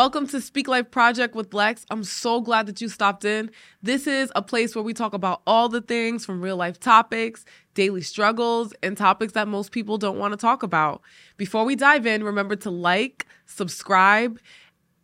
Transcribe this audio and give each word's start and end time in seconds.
Welcome 0.00 0.26
to 0.28 0.40
Speak 0.40 0.66
Life 0.66 0.90
Project 0.90 1.34
with 1.34 1.52
Lex. 1.52 1.84
I'm 1.90 2.04
so 2.04 2.40
glad 2.40 2.64
that 2.64 2.80
you 2.80 2.88
stopped 2.88 3.22
in. 3.26 3.50
This 3.82 4.06
is 4.06 4.32
a 4.34 4.40
place 4.40 4.74
where 4.74 4.82
we 4.82 4.94
talk 4.94 5.12
about 5.12 5.42
all 5.46 5.68
the 5.68 5.82
things 5.82 6.24
from 6.24 6.40
real 6.40 6.56
life 6.56 6.80
topics, 6.80 7.44
daily 7.74 8.00
struggles, 8.00 8.72
and 8.82 8.96
topics 8.96 9.34
that 9.34 9.46
most 9.46 9.72
people 9.72 9.98
don't 9.98 10.18
want 10.18 10.32
to 10.32 10.38
talk 10.38 10.62
about. 10.62 11.02
Before 11.36 11.66
we 11.66 11.76
dive 11.76 12.06
in, 12.06 12.24
remember 12.24 12.56
to 12.56 12.70
like, 12.70 13.26
subscribe, 13.44 14.40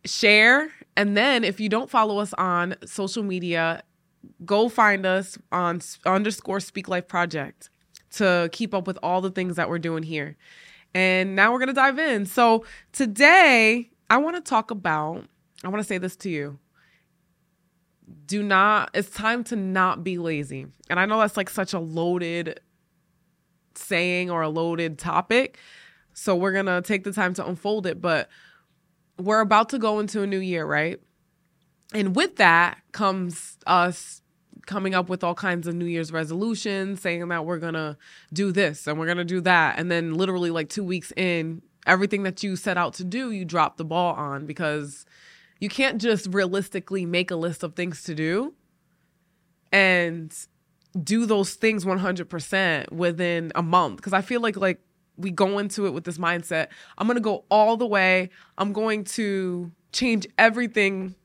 share, 0.03 0.71
and 0.95 1.15
then 1.15 1.43
if 1.43 1.59
you 1.59 1.69
don't 1.69 1.91
follow 1.91 2.17
us 2.17 2.33
on 2.33 2.75
social 2.83 3.21
media, 3.21 3.83
go 4.45 4.67
find 4.67 5.05
us 5.05 5.37
on 5.51 5.79
underscore 6.07 6.59
Speak 6.59 6.87
Life 6.87 7.07
Project 7.07 7.69
to 8.13 8.49
keep 8.51 8.73
up 8.73 8.87
with 8.87 8.97
all 9.03 9.21
the 9.21 9.29
things 9.29 9.57
that 9.57 9.69
we're 9.69 9.77
doing 9.77 10.01
here. 10.01 10.37
And 10.95 11.35
now 11.35 11.51
we're 11.51 11.59
going 11.59 11.67
to 11.67 11.73
dive 11.73 11.99
in. 11.99 12.25
So 12.25 12.65
today, 12.93 13.91
I 14.09 14.17
want 14.17 14.35
to 14.35 14.41
talk 14.41 14.71
about, 14.71 15.25
I 15.63 15.67
want 15.67 15.79
to 15.79 15.87
say 15.87 15.97
this 15.97 16.15
to 16.17 16.29
you. 16.29 16.59
Do 18.25 18.41
not, 18.41 18.91
it's 18.93 19.09
time 19.09 19.43
to 19.45 19.55
not 19.55 20.03
be 20.03 20.17
lazy. 20.17 20.67
And 20.89 20.99
I 20.99 21.05
know 21.05 21.19
that's 21.19 21.35
like 21.37 21.49
such 21.49 21.73
a 21.73 21.79
loaded 21.79 22.59
saying 23.75 24.29
or 24.31 24.41
a 24.41 24.49
loaded 24.49 24.97
topic. 24.97 25.57
So 26.13 26.35
we're 26.35 26.53
going 26.53 26.67
to 26.67 26.81
take 26.81 27.03
the 27.03 27.11
time 27.11 27.33
to 27.35 27.45
unfold 27.45 27.85
it. 27.85 28.01
But 28.01 28.29
we're 29.19 29.41
about 29.41 29.69
to 29.69 29.79
go 29.79 29.99
into 29.99 30.21
a 30.21 30.27
new 30.27 30.39
year, 30.39 30.65
right? 30.65 30.99
And 31.93 32.15
with 32.15 32.37
that 32.37 32.79
comes 32.91 33.57
us 33.65 34.21
coming 34.65 34.93
up 34.93 35.09
with 35.09 35.23
all 35.23 35.33
kinds 35.33 35.65
of 35.67 35.73
New 35.73 35.85
Year's 35.85 36.11
resolutions, 36.11 37.01
saying 37.01 37.27
that 37.27 37.45
we're 37.45 37.57
gonna 37.57 37.97
do 38.33 38.51
this 38.51 38.85
and 38.85 38.99
we're 38.99 39.07
gonna 39.07 39.23
do 39.23 39.41
that. 39.41 39.79
And 39.79 39.89
then 39.89 40.15
literally 40.15 40.51
like 40.51 40.69
two 40.69 40.83
weeks 40.83 41.13
in, 41.15 41.61
everything 41.87 42.23
that 42.23 42.43
you 42.43 42.55
set 42.55 42.77
out 42.77 42.93
to 42.95 43.03
do, 43.03 43.31
you 43.31 43.45
drop 43.45 43.77
the 43.77 43.85
ball 43.85 44.13
on 44.13 44.45
because 44.45 45.05
you 45.59 45.69
can't 45.69 45.99
just 45.99 46.27
realistically 46.31 47.05
make 47.05 47.31
a 47.31 47.35
list 47.35 47.63
of 47.63 47.75
things 47.75 48.03
to 48.03 48.13
do 48.13 48.53
and 49.71 50.33
do 51.03 51.25
those 51.25 51.53
things 51.53 51.85
100% 51.85 52.91
within 52.91 53.51
a 53.55 53.63
month 53.63 53.97
because 53.97 54.13
I 54.13 54.21
feel 54.21 54.41
like 54.41 54.57
like 54.57 54.79
we 55.17 55.31
go 55.31 55.57
into 55.57 55.87
it 55.87 55.93
with 55.93 56.03
this 56.03 56.19
mindset, 56.19 56.67
I'm 56.97 57.07
going 57.07 57.15
to 57.15 57.21
go 57.21 57.43
all 57.49 57.75
the 57.75 57.87
way. 57.87 58.29
I'm 58.57 58.71
going 58.71 59.03
to 59.05 59.71
change 59.91 60.27
everything 60.37 61.15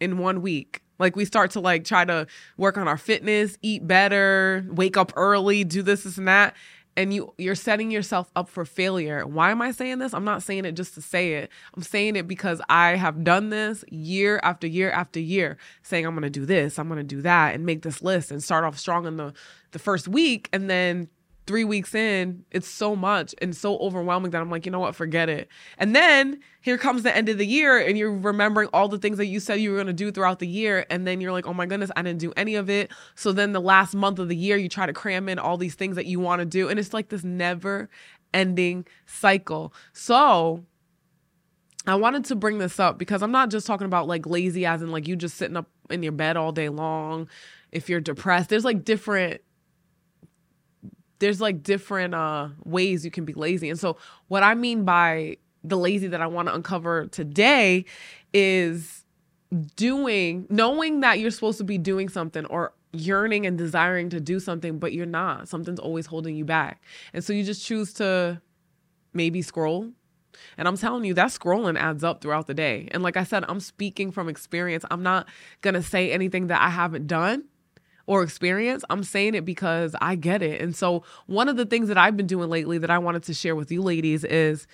in 0.00 0.18
one 0.18 0.42
week. 0.42 0.82
Like 0.98 1.16
we 1.16 1.24
start 1.24 1.52
to 1.52 1.60
like 1.60 1.84
try 1.84 2.04
to 2.04 2.26
work 2.56 2.76
on 2.76 2.88
our 2.88 2.96
fitness, 2.96 3.58
eat 3.62 3.86
better, 3.86 4.64
wake 4.68 4.96
up 4.96 5.12
early, 5.16 5.64
do 5.64 5.82
this, 5.82 6.04
this, 6.04 6.18
and 6.18 6.28
that 6.28 6.54
and 6.96 7.14
you 7.14 7.32
you're 7.38 7.54
setting 7.54 7.90
yourself 7.90 8.30
up 8.34 8.48
for 8.48 8.64
failure. 8.64 9.26
Why 9.26 9.50
am 9.50 9.62
I 9.62 9.70
saying 9.70 9.98
this? 9.98 10.12
I'm 10.12 10.24
not 10.24 10.42
saying 10.42 10.64
it 10.64 10.72
just 10.72 10.94
to 10.94 11.02
say 11.02 11.34
it. 11.34 11.50
I'm 11.74 11.82
saying 11.82 12.16
it 12.16 12.26
because 12.26 12.60
I 12.68 12.96
have 12.96 13.24
done 13.24 13.50
this 13.50 13.84
year 13.90 14.40
after 14.42 14.66
year 14.66 14.90
after 14.90 15.20
year, 15.20 15.58
saying 15.82 16.06
I'm 16.06 16.14
going 16.14 16.22
to 16.22 16.30
do 16.30 16.46
this, 16.46 16.78
I'm 16.78 16.88
going 16.88 16.98
to 16.98 17.04
do 17.04 17.22
that 17.22 17.54
and 17.54 17.64
make 17.64 17.82
this 17.82 18.02
list 18.02 18.30
and 18.30 18.42
start 18.42 18.64
off 18.64 18.78
strong 18.78 19.06
in 19.06 19.16
the 19.16 19.32
the 19.72 19.78
first 19.78 20.08
week 20.08 20.48
and 20.52 20.68
then 20.68 21.08
three 21.48 21.64
weeks 21.64 21.94
in, 21.94 22.44
it's 22.50 22.68
so 22.68 22.94
much 22.94 23.34
and 23.40 23.56
so 23.56 23.78
overwhelming 23.78 24.30
that 24.32 24.42
I'm 24.42 24.50
like, 24.50 24.66
you 24.66 24.70
know 24.70 24.80
what, 24.80 24.94
forget 24.94 25.30
it. 25.30 25.48
And 25.78 25.96
then 25.96 26.40
here 26.60 26.76
comes 26.76 27.02
the 27.02 27.16
end 27.16 27.30
of 27.30 27.38
the 27.38 27.46
year, 27.46 27.78
and 27.78 27.96
you're 27.96 28.14
remembering 28.14 28.68
all 28.74 28.86
the 28.86 28.98
things 28.98 29.16
that 29.16 29.26
you 29.26 29.40
said 29.40 29.58
you 29.58 29.72
were 29.72 29.82
to 29.82 29.94
do 29.94 30.12
throughout 30.12 30.40
the 30.40 30.46
year. 30.46 30.84
And 30.90 31.06
then 31.06 31.22
you're 31.22 31.32
like, 31.32 31.46
oh 31.46 31.54
my 31.54 31.64
goodness, 31.64 31.90
I 31.96 32.02
didn't 32.02 32.20
do 32.20 32.34
any 32.36 32.54
of 32.54 32.68
it. 32.68 32.92
So 33.14 33.32
then 33.32 33.52
the 33.52 33.60
last 33.60 33.94
month 33.94 34.18
of 34.18 34.28
the 34.28 34.36
year, 34.36 34.58
you 34.58 34.68
try 34.68 34.84
to 34.84 34.92
cram 34.92 35.26
in 35.28 35.38
all 35.38 35.56
these 35.56 35.74
things 35.74 35.96
that 35.96 36.04
you 36.04 36.20
want 36.20 36.40
to 36.40 36.46
do. 36.46 36.68
And 36.68 36.78
it's 36.78 36.92
like 36.92 37.08
this 37.08 37.24
never 37.24 37.88
ending 38.34 38.86
cycle. 39.06 39.72
So, 39.94 40.64
I 41.86 41.94
wanted 41.94 42.26
to 42.26 42.34
bring 42.36 42.58
this 42.58 42.78
up 42.78 42.98
because 42.98 43.22
I'm 43.22 43.32
not 43.32 43.48
just 43.48 43.66
talking 43.66 43.86
about 43.86 44.06
like 44.06 44.26
lazy 44.26 44.66
as 44.66 44.82
in 44.82 44.90
like 44.90 45.08
you 45.08 45.16
just 45.16 45.38
sitting 45.38 45.56
up 45.56 45.70
in 45.88 46.02
your 46.02 46.12
bed 46.12 46.36
all 46.36 46.52
day 46.52 46.68
long. 46.68 47.26
If 47.72 47.88
you're 47.88 48.00
depressed, 48.00 48.50
there's 48.50 48.66
like 48.66 48.84
different 48.84 49.40
there's 51.18 51.40
like 51.40 51.62
different 51.62 52.14
uh 52.14 52.48
ways 52.64 53.04
you 53.04 53.10
can 53.10 53.24
be 53.24 53.32
lazy. 53.32 53.70
And 53.70 53.78
so 53.78 53.96
what 54.28 54.42
I 54.42 54.54
mean 54.54 54.84
by 54.84 55.38
the 55.64 55.76
lazy 55.76 56.06
that 56.08 56.20
I 56.20 56.26
want 56.26 56.48
to 56.48 56.54
uncover 56.54 57.06
today 57.06 57.84
is 58.32 59.04
doing 59.76 60.46
knowing 60.50 61.00
that 61.00 61.18
you're 61.18 61.30
supposed 61.30 61.58
to 61.58 61.64
be 61.64 61.78
doing 61.78 62.08
something 62.08 62.44
or 62.46 62.72
yearning 62.92 63.46
and 63.46 63.58
desiring 63.58 64.08
to 64.10 64.20
do 64.20 64.40
something 64.40 64.78
but 64.78 64.92
you're 64.92 65.06
not. 65.06 65.48
Something's 65.48 65.80
always 65.80 66.06
holding 66.06 66.36
you 66.36 66.44
back. 66.44 66.82
And 67.12 67.24
so 67.24 67.32
you 67.32 67.44
just 67.44 67.64
choose 67.64 67.92
to 67.94 68.40
maybe 69.12 69.42
scroll 69.42 69.92
and 70.56 70.68
I'm 70.68 70.76
telling 70.76 71.04
you, 71.04 71.14
that 71.14 71.28
scrolling 71.28 71.78
adds 71.78 72.04
up 72.04 72.20
throughout 72.20 72.46
the 72.46 72.54
day. 72.54 72.88
And 72.90 73.02
like 73.02 73.16
I 73.16 73.24
said, 73.24 73.44
I'm 73.48 73.60
speaking 73.60 74.10
from 74.10 74.28
experience. 74.28 74.84
I'm 74.90 75.02
not 75.02 75.28
going 75.60 75.74
to 75.74 75.82
say 75.82 76.12
anything 76.12 76.48
that 76.48 76.60
I 76.60 76.70
haven't 76.70 77.06
done 77.06 77.44
or 78.08 78.22
experience. 78.22 78.84
I'm 78.88 79.04
saying 79.04 79.34
it 79.34 79.44
because 79.44 79.94
I 80.00 80.16
get 80.16 80.42
it. 80.42 80.60
And 80.60 80.74
so, 80.74 81.04
one 81.26 81.48
of 81.48 81.56
the 81.56 81.66
things 81.66 81.88
that 81.88 81.98
I've 81.98 82.16
been 82.16 82.26
doing 82.26 82.48
lately 82.48 82.78
that 82.78 82.90
I 82.90 82.98
wanted 82.98 83.22
to 83.24 83.34
share 83.34 83.54
with 83.54 83.70
you 83.70 83.82
ladies 83.82 84.24
is 84.24 84.66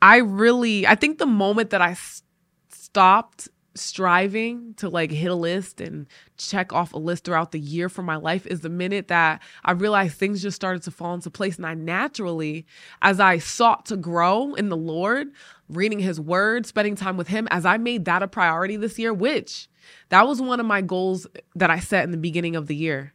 I 0.00 0.18
really, 0.18 0.86
I 0.86 0.94
think 0.94 1.18
the 1.18 1.26
moment 1.26 1.70
that 1.70 1.80
I 1.80 1.92
s- 1.92 2.22
stopped 2.68 3.48
striving 3.74 4.74
to 4.74 4.88
like 4.88 5.10
hit 5.10 5.30
a 5.30 5.34
list 5.34 5.80
and 5.80 6.06
check 6.36 6.72
off 6.72 6.92
a 6.92 6.98
list 6.98 7.24
throughout 7.24 7.52
the 7.52 7.58
year 7.58 7.88
for 7.88 8.02
my 8.02 8.16
life 8.16 8.46
is 8.46 8.60
the 8.60 8.68
minute 8.68 9.08
that 9.08 9.42
I 9.64 9.72
realized 9.72 10.16
things 10.16 10.42
just 10.42 10.54
started 10.54 10.82
to 10.82 10.90
fall 10.90 11.14
into 11.14 11.30
place. 11.30 11.56
And 11.56 11.66
I 11.66 11.72
naturally, 11.72 12.66
as 13.00 13.18
I 13.18 13.38
sought 13.38 13.86
to 13.86 13.96
grow 13.96 14.52
in 14.54 14.68
the 14.68 14.76
Lord, 14.76 15.28
reading 15.70 16.00
his 16.00 16.20
word, 16.20 16.66
spending 16.66 16.96
time 16.96 17.16
with 17.16 17.28
him, 17.28 17.48
as 17.50 17.64
I 17.64 17.78
made 17.78 18.04
that 18.04 18.22
a 18.22 18.28
priority 18.28 18.76
this 18.76 18.98
year, 18.98 19.14
which 19.14 19.68
that 20.08 20.26
was 20.26 20.40
one 20.40 20.60
of 20.60 20.66
my 20.66 20.80
goals 20.80 21.26
that 21.54 21.70
I 21.70 21.78
set 21.78 22.04
in 22.04 22.10
the 22.10 22.16
beginning 22.16 22.56
of 22.56 22.66
the 22.66 22.76
year. 22.76 23.12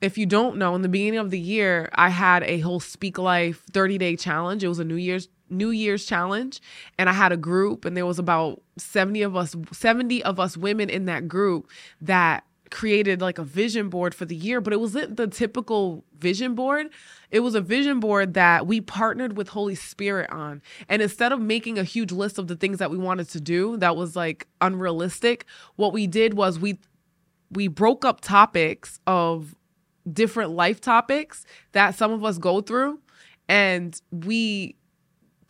If 0.00 0.16
you 0.16 0.24
don't 0.24 0.56
know, 0.56 0.74
in 0.74 0.82
the 0.82 0.88
beginning 0.88 1.20
of 1.20 1.30
the 1.30 1.38
year, 1.38 1.90
I 1.94 2.08
had 2.08 2.42
a 2.44 2.60
whole 2.60 2.80
Speak 2.80 3.18
Life 3.18 3.62
30 3.70 3.98
day 3.98 4.16
challenge. 4.16 4.64
It 4.64 4.68
was 4.68 4.78
a 4.78 4.84
New 4.84 4.96
Year's 4.96 5.28
New 5.50 5.70
Year's 5.70 6.06
challenge 6.06 6.62
and 6.96 7.10
I 7.10 7.12
had 7.12 7.32
a 7.32 7.36
group 7.36 7.84
and 7.84 7.96
there 7.96 8.06
was 8.06 8.20
about 8.20 8.62
70 8.78 9.22
of 9.22 9.34
us 9.34 9.56
70 9.72 10.22
of 10.22 10.38
us 10.38 10.56
women 10.56 10.88
in 10.88 11.06
that 11.06 11.26
group 11.26 11.68
that 12.00 12.44
created 12.70 13.20
like 13.20 13.38
a 13.38 13.44
vision 13.44 13.88
board 13.88 14.14
for 14.14 14.24
the 14.24 14.34
year, 14.34 14.60
but 14.60 14.72
it 14.72 14.80
wasn't 14.80 15.16
the 15.16 15.26
typical 15.26 16.04
vision 16.18 16.54
board. 16.54 16.88
It 17.30 17.40
was 17.40 17.54
a 17.54 17.60
vision 17.60 18.00
board 18.00 18.34
that 18.34 18.66
we 18.66 18.80
partnered 18.80 19.36
with 19.36 19.48
Holy 19.48 19.74
Spirit 19.74 20.30
on. 20.30 20.62
And 20.88 21.02
instead 21.02 21.32
of 21.32 21.40
making 21.40 21.78
a 21.78 21.84
huge 21.84 22.12
list 22.12 22.38
of 22.38 22.48
the 22.48 22.56
things 22.56 22.78
that 22.78 22.90
we 22.90 22.98
wanted 22.98 23.28
to 23.30 23.40
do 23.40 23.76
that 23.78 23.96
was 23.96 24.16
like 24.16 24.46
unrealistic, 24.60 25.44
what 25.76 25.92
we 25.92 26.06
did 26.06 26.34
was 26.34 26.58
we 26.58 26.78
we 27.52 27.66
broke 27.66 28.04
up 28.04 28.20
topics 28.20 29.00
of 29.06 29.56
different 30.10 30.52
life 30.52 30.80
topics 30.80 31.44
that 31.72 31.94
some 31.94 32.12
of 32.12 32.24
us 32.24 32.38
go 32.38 32.60
through 32.60 33.00
and 33.48 34.00
we 34.12 34.76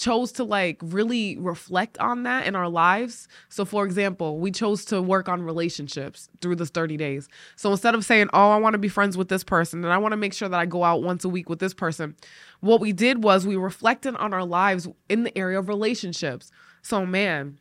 chose 0.00 0.32
to 0.32 0.44
like 0.44 0.78
really 0.82 1.36
reflect 1.36 1.98
on 1.98 2.24
that 2.24 2.46
in 2.46 2.56
our 2.56 2.68
lives. 2.68 3.28
So, 3.48 3.64
for 3.64 3.84
example, 3.84 4.38
we 4.38 4.50
chose 4.50 4.84
to 4.86 5.00
work 5.00 5.28
on 5.28 5.42
relationships 5.42 6.28
through 6.40 6.56
this 6.56 6.70
30 6.70 6.96
days. 6.96 7.28
So, 7.54 7.70
instead 7.70 7.94
of 7.94 8.04
saying, 8.04 8.28
Oh, 8.32 8.50
I 8.50 8.56
want 8.56 8.74
to 8.74 8.78
be 8.78 8.88
friends 8.88 9.16
with 9.16 9.28
this 9.28 9.44
person 9.44 9.84
and 9.84 9.92
I 9.92 9.98
want 9.98 10.12
to 10.12 10.16
make 10.16 10.32
sure 10.32 10.48
that 10.48 10.58
I 10.58 10.66
go 10.66 10.82
out 10.82 11.02
once 11.02 11.24
a 11.24 11.28
week 11.28 11.48
with 11.48 11.60
this 11.60 11.74
person, 11.74 12.16
what 12.60 12.80
we 12.80 12.92
did 12.92 13.22
was 13.22 13.46
we 13.46 13.56
reflected 13.56 14.16
on 14.16 14.34
our 14.34 14.44
lives 14.44 14.88
in 15.08 15.22
the 15.22 15.36
area 15.38 15.58
of 15.58 15.68
relationships. 15.68 16.50
So, 16.82 17.06
man, 17.06 17.58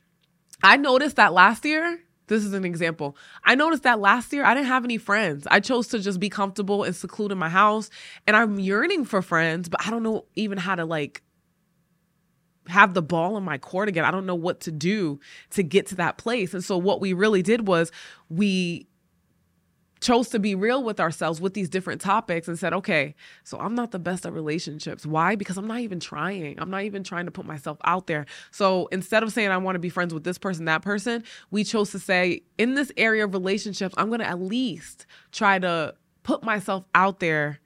I 0.64 0.78
noticed 0.78 1.18
that 1.18 1.34
last 1.34 1.66
year, 1.66 2.00
this 2.28 2.46
is 2.46 2.54
an 2.54 2.64
example. 2.64 3.18
I 3.44 3.56
noticed 3.56 3.84
that 3.84 4.00
last 4.00 4.32
year 4.32 4.46
I 4.46 4.54
didn't 4.54 4.68
have 4.68 4.86
any 4.86 4.98
friends. 4.98 5.48
I 5.50 5.60
chose 5.60 5.88
to 5.90 6.00
just 6.00 6.20
be 6.20 6.30
comfortable 6.30 6.84
and 6.84 6.96
seclude 6.96 7.32
in 7.32 7.38
my 7.38 7.50
house. 7.50 7.90
And 8.28 8.36
I'm 8.36 8.60
yearning 8.60 9.04
for 9.04 9.22
friends, 9.22 9.68
but 9.68 9.86
I 9.86 9.90
don't 9.90 10.04
know 10.04 10.26
even 10.36 10.58
how 10.58 10.76
to 10.76 10.86
like 10.86 11.24
have 12.70 12.94
the 12.94 13.02
ball 13.02 13.36
in 13.38 13.44
my 13.44 13.58
court 13.58 13.90
again. 13.90 14.06
I 14.06 14.12
don't 14.12 14.26
know 14.26 14.36
what 14.36 14.62
to 14.62 14.72
do 14.72 15.20
to 15.52 15.64
get 15.64 15.88
to 15.88 15.96
that 15.96 16.18
place. 16.18 16.54
And 16.54 16.64
so 16.64 16.78
what 16.78 17.02
we 17.02 17.14
really 17.14 17.42
did 17.42 17.68
was 17.68 17.92
we 18.30 18.88
chose 20.02 20.30
to 20.30 20.40
be 20.40 20.56
real 20.56 20.82
with 20.82 21.00
ourselves 21.00 21.42
with 21.42 21.54
these 21.54 21.68
different 21.68 22.00
topics 22.00 22.48
and 22.48 22.58
said, 22.58 22.74
okay, 22.74 23.16
so 23.44 23.60
I'm 23.60 23.76
not 23.76 23.92
the 23.92 24.00
best 24.00 24.26
at 24.26 24.32
relationships. 24.32 25.06
Why? 25.06 25.36
Because 25.36 25.58
I'm 25.58 25.68
not 25.68 25.80
even 25.80 26.00
trying. 26.00 26.58
I'm 26.60 26.70
not 26.70 26.84
even 26.84 27.04
trying 27.04 27.26
to 27.26 27.32
put 27.32 27.46
myself 27.46 27.78
out 27.84 28.08
there. 28.08 28.26
So 28.52 28.88
instead 28.94 29.24
of 29.24 29.34
saying 29.34 29.50
I 29.50 29.58
want 29.58 29.76
to 29.76 29.80
be 29.80 29.90
friends 29.90 30.14
with 30.14 30.24
this 30.24 30.38
person, 30.38 30.66
that 30.66 30.82
person, 30.82 31.24
we 31.52 31.66
chose 31.66 31.92
to 31.92 32.00
say, 32.00 32.44
in 32.58 32.76
this 32.76 32.94
area 32.96 33.26
of 33.26 33.34
relationships, 33.34 33.94
I'm 33.98 34.08
going 34.08 34.22
to 34.22 34.28
at 34.28 34.40
least 34.40 35.06
try 35.32 35.60
to 35.60 35.96
put 36.24 36.44
myself 36.44 36.86
out 36.96 37.20
there 37.20 37.60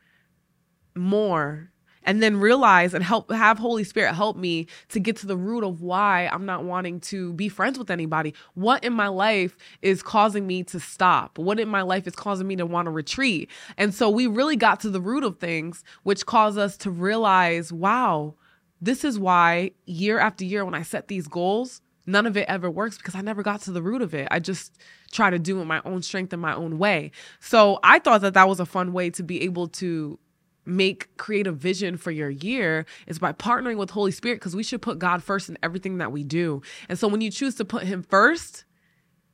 more 0.96 1.70
and 2.06 2.22
then 2.22 2.40
realize 2.40 2.94
and 2.94 3.04
help 3.04 3.32
have 3.32 3.58
Holy 3.58 3.84
Spirit 3.84 4.14
help 4.14 4.38
me 4.38 4.68
to 4.90 5.00
get 5.00 5.16
to 5.18 5.28
the 5.28 5.38
root 5.38 5.64
of 5.64 5.82
why 5.82 6.30
I'm 6.32 6.46
not 6.46 6.64
wanting 6.64 7.00
to 7.02 7.34
be 7.34 7.50
friends 7.50 7.78
with 7.78 7.90
anybody. 7.90 8.34
What 8.54 8.84
in 8.84 8.94
my 8.94 9.08
life 9.08 9.58
is 9.82 10.04
causing 10.04 10.46
me 10.48 10.64
to 10.66 10.80
stop? 10.80 11.38
What 11.38 11.60
in 11.60 11.70
my 11.70 11.82
life 11.82 12.08
is 12.08 12.16
causing 12.16 12.48
me 12.48 12.56
to 12.58 12.66
want 12.66 12.86
to 12.88 12.92
retreat? 12.92 13.50
And 13.78 13.94
so 13.94 14.10
we 14.10 14.28
really 14.28 14.56
got 14.56 14.80
to 14.82 14.90
the 14.90 15.02
root 15.02 15.24
of 15.24 15.40
things, 15.40 15.84
which 16.04 16.26
caused 16.26 16.58
us 16.58 16.78
to 16.78 16.92
realize, 16.92 17.72
wow, 17.72 18.36
this 18.82 19.04
is 19.04 19.18
why 19.18 19.72
year 19.86 20.20
after 20.20 20.44
year 20.44 20.66
when 20.66 20.76
I 20.76 20.84
set 20.84 21.08
these 21.08 21.28
goals, 21.28 21.82
none 22.06 22.26
of 22.26 22.36
it 22.36 22.48
ever 22.50 22.70
works 22.70 22.98
because 22.98 23.16
I 23.16 23.22
never 23.22 23.44
got 23.44 23.62
to 23.62 23.72
the 23.72 23.82
root 23.82 24.02
of 24.02 24.14
it. 24.14 24.28
I 24.30 24.40
just 24.40 24.78
try 25.12 25.30
to 25.30 25.40
do 25.40 25.62
it 25.62 25.66
my 25.66 25.82
own 25.86 26.02
strength 26.02 26.34
in 26.34 26.40
my 26.40 26.54
own 26.54 26.78
way. 26.78 27.12
So 27.40 27.80
I 27.84 28.00
thought 28.00 28.22
that 28.22 28.34
that 28.34 28.50
was 28.50 28.60
a 28.60 28.66
fun 28.66 28.92
way 28.92 29.10
to 29.12 29.24
be 29.24 29.44
able 29.44 29.68
to 29.70 30.20
make 30.66 31.16
create 31.18 31.48
a 31.48 31.52
vision 31.52 31.98
for 31.98 32.12
your 32.12 32.30
year 32.30 32.86
is 33.08 33.20
by 33.20 33.34
partnering 33.34 33.78
with 33.78 33.90
Holy 33.92 34.12
Spirit 34.12 34.36
because 34.36 34.56
we 34.56 34.64
should 34.64 34.82
put 34.82 35.00
God 35.00 35.24
first 35.24 35.50
in 35.50 35.58
everything 35.64 35.98
that 35.98 36.12
we 36.12 36.24
do. 36.24 36.62
And 36.90 36.98
so 36.98 37.08
when 37.08 37.22
you 37.22 37.32
choose 37.32 37.56
to 37.56 37.66
put 37.66 37.84
him 37.84 38.04
first, 38.04 38.66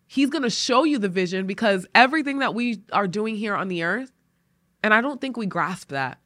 he's 0.08 0.30
going 0.30 0.44
to 0.44 0.50
show 0.50 0.84
you 0.84 0.98
the 0.98 1.10
vision 1.10 1.46
because 1.46 1.86
everything 1.94 2.40
that 2.40 2.54
we 2.54 2.81
are 2.92 3.08
doing 3.08 3.36
here 3.36 3.56
on 3.56 3.68
the 3.68 3.84
earth 3.84 4.12
and 4.81 4.94
I 4.94 5.02
don't 5.02 5.20
think 5.20 5.36
we 5.36 5.46
grasp 5.46 5.90
that 5.90 6.20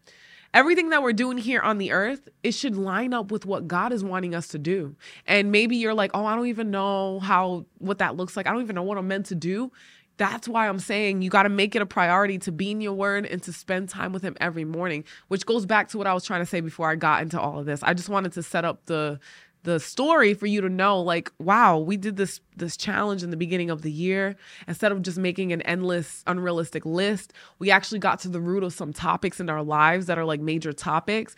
everything 0.54 0.90
that 0.90 1.02
we're 1.02 1.14
doing 1.14 1.38
here 1.38 1.62
on 1.62 1.78
the 1.78 1.92
earth, 1.92 2.30
it 2.44 2.54
should 2.54 2.76
line 2.76 3.14
up 3.14 3.32
with 3.32 3.46
what 3.46 3.68
God 3.68 3.92
is 3.92 4.04
wanting 4.04 4.36
us 4.36 4.50
to 4.50 4.60
do. 4.60 4.96
And 5.26 5.52
maybe 5.52 5.76
you're 5.78 5.94
like, 5.94 6.12
oh, 6.14 6.26
I 6.26 6.36
don't 6.36 6.48
even 6.48 6.70
know 6.70 7.20
how, 7.20 7.66
what 7.80 7.98
that 7.98 8.16
looks 8.16 8.38
like. 8.38 8.48
I 8.48 8.52
don't 8.52 8.62
even 8.62 8.76
know 8.76 8.84
what 8.84 8.98
I'm 8.98 9.08
meant 9.08 9.26
to 9.28 9.36
do. 9.36 9.72
That's 10.18 10.48
why 10.48 10.68
I'm 10.68 10.80
saying 10.80 11.21
you 11.21 11.30
got 11.30 11.44
to 11.44 11.50
make 11.50 11.75
it 11.75 11.81
a 11.81 11.86
priority 11.86 12.38
to 12.39 12.51
be 12.51 12.71
in 12.71 12.81
your 12.81 12.94
word 12.94 13.25
and 13.25 13.42
to 13.44 13.54
spend 13.54 13.89
time 13.89 14.13
with 14.13 14.21
him 14.21 14.38
every 14.39 14.65
morning, 14.65 15.04
which 15.27 15.45
goes 15.45 15.65
back 15.65 15.89
to 15.89 15.98
what 15.98 16.07
I 16.07 16.13
was 16.13 16.24
trying 16.24 16.42
to 16.42 16.45
say 16.45 16.62
before 16.62 16.89
I 16.89 16.95
got 16.95 17.21
into 17.21 17.39
all 17.39 17.60
of 17.60 17.65
this. 17.65 17.81
I 17.83 17.94
just 17.94 18.10
wanted 18.10 18.33
to 18.33 18.44
set 18.44 18.65
up 18.65 18.86
the 18.86 19.19
the 19.63 19.80
story 19.80 20.33
for 20.33 20.45
you 20.45 20.62
to 20.62 20.69
know 20.69 21.01
like 21.01 21.31
wow 21.39 21.77
we 21.77 21.98
did 21.98 22.18
this 22.18 22.42
this 22.57 22.75
challenge 22.77 23.24
in 23.24 23.30
the 23.30 23.38
beginning 23.38 23.69
of 23.69 23.81
the 23.81 23.92
year 23.92 24.36
instead 24.68 24.92
of 24.92 25.01
just 25.01 25.18
making 25.18 25.54
an 25.54 25.62
endless 25.62 26.24
unrealistic 26.27 26.86
list 26.86 27.33
we 27.59 27.71
actually 27.71 28.00
got 28.00 28.19
to 28.19 28.27
the 28.27 28.42
root 28.42 28.62
of 28.63 28.74
some 28.74 28.92
topics 28.92 29.39
in 29.39 29.50
our 29.50 29.63
lives 29.63 30.06
that 30.06 30.18
are 30.18 30.25
like 30.25 30.42
major 30.42 30.74
topics 30.74 31.36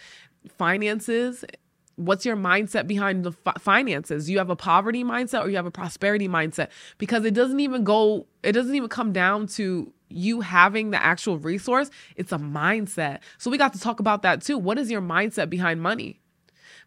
finances 0.58 1.46
what's 1.96 2.26
your 2.26 2.36
mindset 2.36 2.88
behind 2.88 3.24
the 3.24 3.32
fi- 3.32 3.54
finances? 3.60 4.30
You 4.30 4.38
have 4.38 4.50
a 4.50 4.56
poverty 4.56 5.04
mindset 5.04 5.44
or 5.44 5.50
you 5.50 5.56
have 5.56 5.66
a 5.66 5.72
prosperity 5.72 6.28
mindset? 6.28 6.70
Because 6.98 7.26
it 7.26 7.34
doesn't 7.34 7.60
even 7.60 7.84
go 7.84 8.28
it 8.44 8.52
doesn't 8.52 8.76
even 8.76 8.90
come 8.90 9.12
down 9.12 9.48
to 9.48 9.92
you 10.10 10.42
having 10.42 10.92
the 10.92 11.04
actual 11.04 11.38
resource. 11.40 11.90
It's 12.16 12.32
a 12.32 12.38
mindset. 12.38 13.20
So 13.38 13.50
we 13.50 13.58
got 13.58 13.74
to 13.74 13.80
talk 13.80 14.00
about 14.00 14.22
that 14.22 14.42
too. 14.42 14.58
What 14.58 14.78
is 14.78 14.92
your 14.92 15.02
mindset 15.02 15.50
behind 15.50 15.82
money 15.82 16.22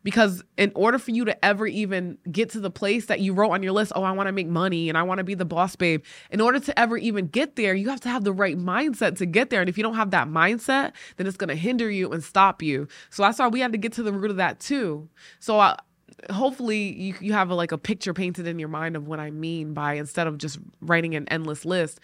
because 0.02 0.42
in 0.56 0.72
order 0.74 0.98
for 0.98 1.10
you 1.10 1.24
to 1.24 1.44
ever 1.44 1.66
even 1.66 2.18
get 2.30 2.50
to 2.50 2.60
the 2.60 2.70
place 2.70 3.06
that 3.06 3.20
you 3.20 3.32
wrote 3.32 3.50
on 3.50 3.62
your 3.62 3.72
list, 3.72 3.92
oh, 3.94 4.02
I 4.02 4.12
want 4.12 4.28
to 4.28 4.32
make 4.32 4.46
money 4.46 4.88
and 4.88 4.96
I 4.96 5.02
want 5.02 5.18
to 5.18 5.24
be 5.24 5.34
the 5.34 5.44
boss 5.44 5.76
babe, 5.76 6.04
in 6.30 6.40
order 6.40 6.60
to 6.60 6.78
ever 6.78 6.96
even 6.96 7.26
get 7.26 7.56
there, 7.56 7.74
you 7.74 7.88
have 7.88 8.00
to 8.02 8.08
have 8.08 8.24
the 8.24 8.32
right 8.32 8.56
mindset 8.56 9.16
to 9.18 9.26
get 9.26 9.50
there. 9.50 9.60
And 9.60 9.68
if 9.68 9.76
you 9.76 9.82
don't 9.82 9.96
have 9.96 10.10
that 10.12 10.28
mindset, 10.28 10.92
then 11.16 11.26
it's 11.26 11.36
going 11.36 11.48
to 11.48 11.54
hinder 11.54 11.90
you 11.90 12.12
and 12.12 12.22
stop 12.22 12.62
you. 12.62 12.88
So 13.10 13.22
that's 13.22 13.38
why 13.38 13.48
we 13.48 13.60
had 13.60 13.72
to 13.72 13.78
get 13.78 13.92
to 13.94 14.02
the 14.02 14.12
root 14.12 14.30
of 14.30 14.36
that 14.36 14.60
too. 14.60 15.08
So 15.40 15.58
I, 15.58 15.68
uh, 15.68 15.76
hopefully 16.32 16.92
you, 16.94 17.14
you 17.20 17.32
have 17.32 17.50
a, 17.50 17.54
like 17.54 17.72
a 17.72 17.78
picture 17.78 18.14
painted 18.14 18.46
in 18.46 18.58
your 18.58 18.68
mind 18.68 18.96
of 18.96 19.06
what 19.06 19.20
I 19.20 19.30
mean 19.30 19.74
by 19.74 19.94
instead 19.94 20.26
of 20.26 20.38
just 20.38 20.58
writing 20.80 21.14
an 21.14 21.28
endless 21.28 21.64
list, 21.64 22.00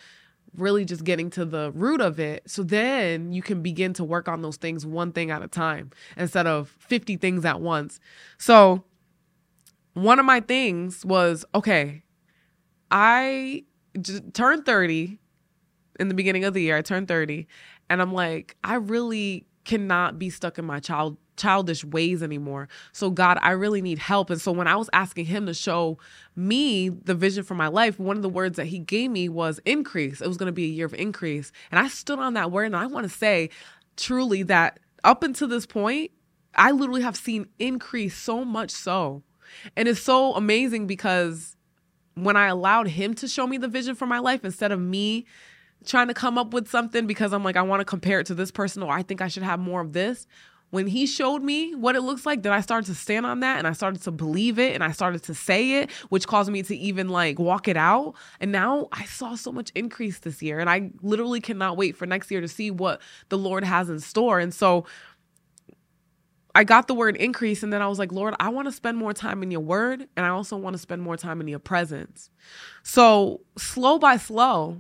really 0.57 0.85
just 0.85 1.05
getting 1.05 1.31
to 1.31 1.45
the 1.45 1.73
root 1.73 2.01
of 2.01 2.21
it. 2.21 2.49
So 2.49 2.63
then 2.63 3.33
you 3.33 3.43
can 3.43 3.63
begin 3.63 3.93
to 3.95 4.05
work 4.05 4.29
on 4.29 4.43
those 4.43 4.57
things 4.57 4.87
one 4.87 5.13
thing 5.13 5.31
at 5.31 5.43
a 5.43 5.49
time 5.49 5.91
instead 6.17 6.47
of 6.47 6.69
50 6.79 7.17
things 7.17 7.45
at 7.45 7.61
once. 7.61 8.01
So 8.39 8.85
one 9.95 10.19
of 10.19 10.27
my 10.27 10.41
things 10.41 11.05
was 11.05 11.45
okay, 11.55 12.03
I 12.91 13.65
turned 14.33 14.67
30 14.67 15.19
in 16.01 16.09
the 16.09 16.15
beginning 16.15 16.45
of 16.45 16.55
the 16.55 16.63
year. 16.63 16.77
I 16.77 16.83
turned 16.83 17.09
30 17.09 17.47
and 17.89 18.03
I'm 18.03 18.13
like, 18.13 18.57
I 18.65 18.75
really 18.75 19.47
cannot 19.65 20.19
be 20.19 20.31
stuck 20.31 20.59
in 20.59 20.65
my 20.65 20.81
child 20.81 21.17
childish 21.37 21.85
ways 21.85 22.23
anymore. 22.23 22.69
So 22.93 23.11
God, 23.11 23.39
I 23.43 23.51
really 23.53 23.83
need 23.83 23.99
help. 23.99 24.31
And 24.31 24.41
so 24.41 24.53
when 24.53 24.67
I 24.67 24.77
was 24.77 24.91
asking 24.93 25.27
him 25.27 25.47
to 25.47 25.55
show 25.55 25.99
me 26.37 26.89
the 26.89 27.15
vision 27.15 27.45
for 27.45 27.55
my 27.55 27.69
life, 27.69 27.99
one 27.99 28.17
of 28.17 28.23
the 28.23 28.29
words 28.29 28.57
that 28.57 28.67
he 28.67 28.79
gave 28.79 29.11
me 29.11 29.29
was 29.29 29.61
increase. 29.65 30.21
It 30.21 30.29
was 30.29 30.37
going 30.37 30.47
to 30.47 30.53
be 30.53 30.65
a 30.65 30.69
year 30.69 30.87
of 30.87 30.95
increase. 30.95 31.53
And 31.71 31.79
I 31.79 31.89
stood 31.89 32.19
on 32.19 32.35
that 32.35 32.51
word 32.51 32.67
and 32.67 32.77
I 32.77 32.87
want 32.87 33.05
to 33.05 33.17
say 33.17 33.51
truly 33.97 34.43
that 34.45 34.81
up 35.03 35.23
until 35.23 35.49
this 35.49 35.67
point, 35.67 36.11
I 36.57 36.71
literally 36.71 37.03
have 37.03 37.17
seen 37.17 37.47
increase 37.59 38.17
so 38.17 38.45
much 38.45 38.71
so. 38.71 39.23
And 39.77 39.89
it's 39.89 40.03
so 40.03 40.35
amazing 40.35 40.87
because 40.87 41.57
when 42.15 42.37
I 42.37 42.47
allowed 42.47 42.89
him 42.89 43.15
to 43.15 43.29
show 43.29 43.47
me 43.47 43.59
the 43.59 43.69
vision 43.69 43.95
for 43.95 44.07
my 44.07 44.19
life 44.19 44.45
instead 44.45 44.73
of 44.73 44.81
me 44.81 45.27
trying 45.85 46.09
to 46.09 46.15
come 46.15 46.39
up 46.39 46.53
with 46.53 46.69
something 46.69 47.07
because 47.07 47.33
I'm 47.33 47.45
like, 47.45 47.57
I 47.57 47.63
want 47.63 47.81
to 47.81 47.85
compare 47.85 48.21
it 48.21 48.27
to 48.27 48.35
this 48.35 48.51
person 48.51 48.83
or 48.83 48.93
I 48.93 49.03
think 49.03 49.21
I 49.21 49.29
should 49.29 49.43
have 49.43 49.61
more 49.61 49.81
of 49.81 49.93
this 49.93 50.27
when 50.75 50.89
he 50.89 51.07
showed 51.07 51.41
me 51.41 51.73
what 51.73 51.95
it 51.95 52.01
looks 52.01 52.27
like, 52.27 52.43
then 52.43 52.53
I 52.53 52.61
started 52.61 52.87
to 52.87 52.97
stand 52.97 53.25
on 53.25 53.39
that 53.41 53.59
and 53.59 53.67
I 53.69 53.73
started 53.73 54.03
to 54.03 54.11
believe 54.11 54.59
it 54.59 54.75
and 54.75 54.83
I 54.83 54.91
started 54.91 55.23
to 55.23 55.35
say 55.35 55.75
it, 55.75 55.93
which 56.09 56.27
caused 56.27 56.51
me 56.51 56.65
to 56.65 56.77
even 56.77 57.09
like 57.11 57.39
walk 57.39 57.69
it 57.69 57.77
out. 57.77 58.15
And 58.41 58.51
now 58.51 58.89
I 58.91 59.05
saw 59.05 59.37
so 59.37 59.53
much 59.53 59.71
increase 59.77 60.19
this 60.19 60.43
year 60.43 60.59
and 60.59 60.69
I 60.69 60.91
literally 61.01 61.41
cannot 61.41 61.77
wait 61.77 61.95
for 61.95 62.07
next 62.07 62.29
year 62.29 62.41
to 62.41 62.49
see 62.49 62.73
what 62.73 63.01
the 63.29 63.39
Lord 63.39 63.63
has 63.63 63.89
in 63.89 64.01
store. 64.01 64.41
And 64.41 64.53
so 64.53 64.85
I 66.57 66.65
got 66.65 66.89
the 66.89 66.95
word 66.95 67.17
increase 67.19 67.63
and 67.63 67.73
then 67.73 67.81
I 67.81 67.87
was 67.87 68.01
like, 68.01 68.11
Lord, 68.11 68.35
I 68.41 68.49
want 68.49 68.67
to 68.67 68.73
spend 68.73 68.99
more 68.99 69.13
time 69.13 69.45
in 69.45 69.53
your 69.53 69.61
word 69.61 70.09
and 70.17 70.27
I 70.27 70.31
also 70.31 70.57
want 70.57 70.75
to 70.75 70.79
spend 70.79 71.03
more 71.03 71.17
time 71.17 71.41
in 71.41 71.47
your 71.47 71.61
presence. 71.61 72.31
So, 72.83 73.43
slow 73.57 74.01
by 74.01 74.17
slow, 74.17 74.79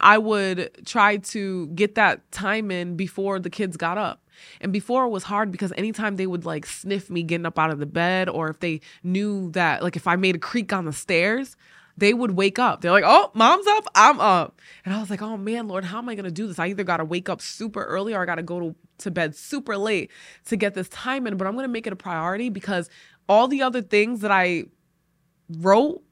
I 0.00 0.16
would 0.16 0.86
try 0.86 1.18
to 1.18 1.66
get 1.68 1.94
that 1.96 2.32
time 2.32 2.70
in 2.70 2.96
before 2.96 3.38
the 3.38 3.50
kids 3.50 3.76
got 3.76 3.98
up. 3.98 4.22
And 4.60 4.72
before 4.72 5.04
it 5.04 5.10
was 5.10 5.24
hard 5.24 5.50
because 5.50 5.72
anytime 5.76 6.16
they 6.16 6.26
would 6.26 6.44
like 6.44 6.66
sniff 6.66 7.10
me 7.10 7.22
getting 7.22 7.46
up 7.46 7.58
out 7.58 7.70
of 7.70 7.78
the 7.78 7.86
bed, 7.86 8.28
or 8.28 8.48
if 8.48 8.60
they 8.60 8.80
knew 9.02 9.50
that, 9.52 9.82
like 9.82 9.96
if 9.96 10.06
I 10.06 10.16
made 10.16 10.36
a 10.36 10.38
creak 10.38 10.72
on 10.72 10.84
the 10.84 10.92
stairs, 10.92 11.56
they 11.96 12.14
would 12.14 12.32
wake 12.32 12.58
up. 12.58 12.80
They're 12.80 12.90
like, 12.90 13.04
oh, 13.06 13.30
mom's 13.34 13.66
up, 13.66 13.84
I'm 13.94 14.20
up. 14.20 14.60
And 14.84 14.94
I 14.94 15.00
was 15.00 15.10
like, 15.10 15.22
oh 15.22 15.36
man, 15.36 15.68
Lord, 15.68 15.84
how 15.84 15.98
am 15.98 16.08
I 16.08 16.14
to 16.24 16.30
do 16.30 16.46
this? 16.46 16.58
I 16.58 16.68
either 16.68 16.84
got 16.84 16.96
to 16.96 17.04
wake 17.04 17.28
up 17.28 17.40
super 17.40 17.84
early 17.84 18.14
or 18.14 18.22
I 18.22 18.26
got 18.26 18.36
to 18.36 18.42
go 18.42 18.60
to, 18.60 18.74
to 18.98 19.10
bed 19.10 19.36
super 19.36 19.76
late 19.76 20.10
to 20.46 20.56
get 20.56 20.74
this 20.74 20.88
time 20.88 21.26
in. 21.26 21.36
But 21.36 21.46
I'm 21.46 21.54
to 21.64 21.68
make 21.68 21.86
it 21.86 21.92
a 21.92 21.96
priority 21.96 22.48
because 22.48 22.88
all 23.28 23.48
the 23.48 23.62
other 23.62 23.82
things 23.82 24.20
that 24.20 24.30
I 24.30 24.64
wrote 25.58 26.02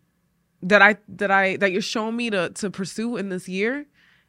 that 0.62 0.82
I 0.82 0.96
that 1.08 1.30
I 1.30 1.56
that 1.56 1.72
you're 1.72 1.80
showing 1.80 2.16
me 2.16 2.30
to 2.30 2.50
to 2.50 2.70
pursue 2.70 3.16
in 3.16 3.28
this 3.28 3.48
year 3.48 3.86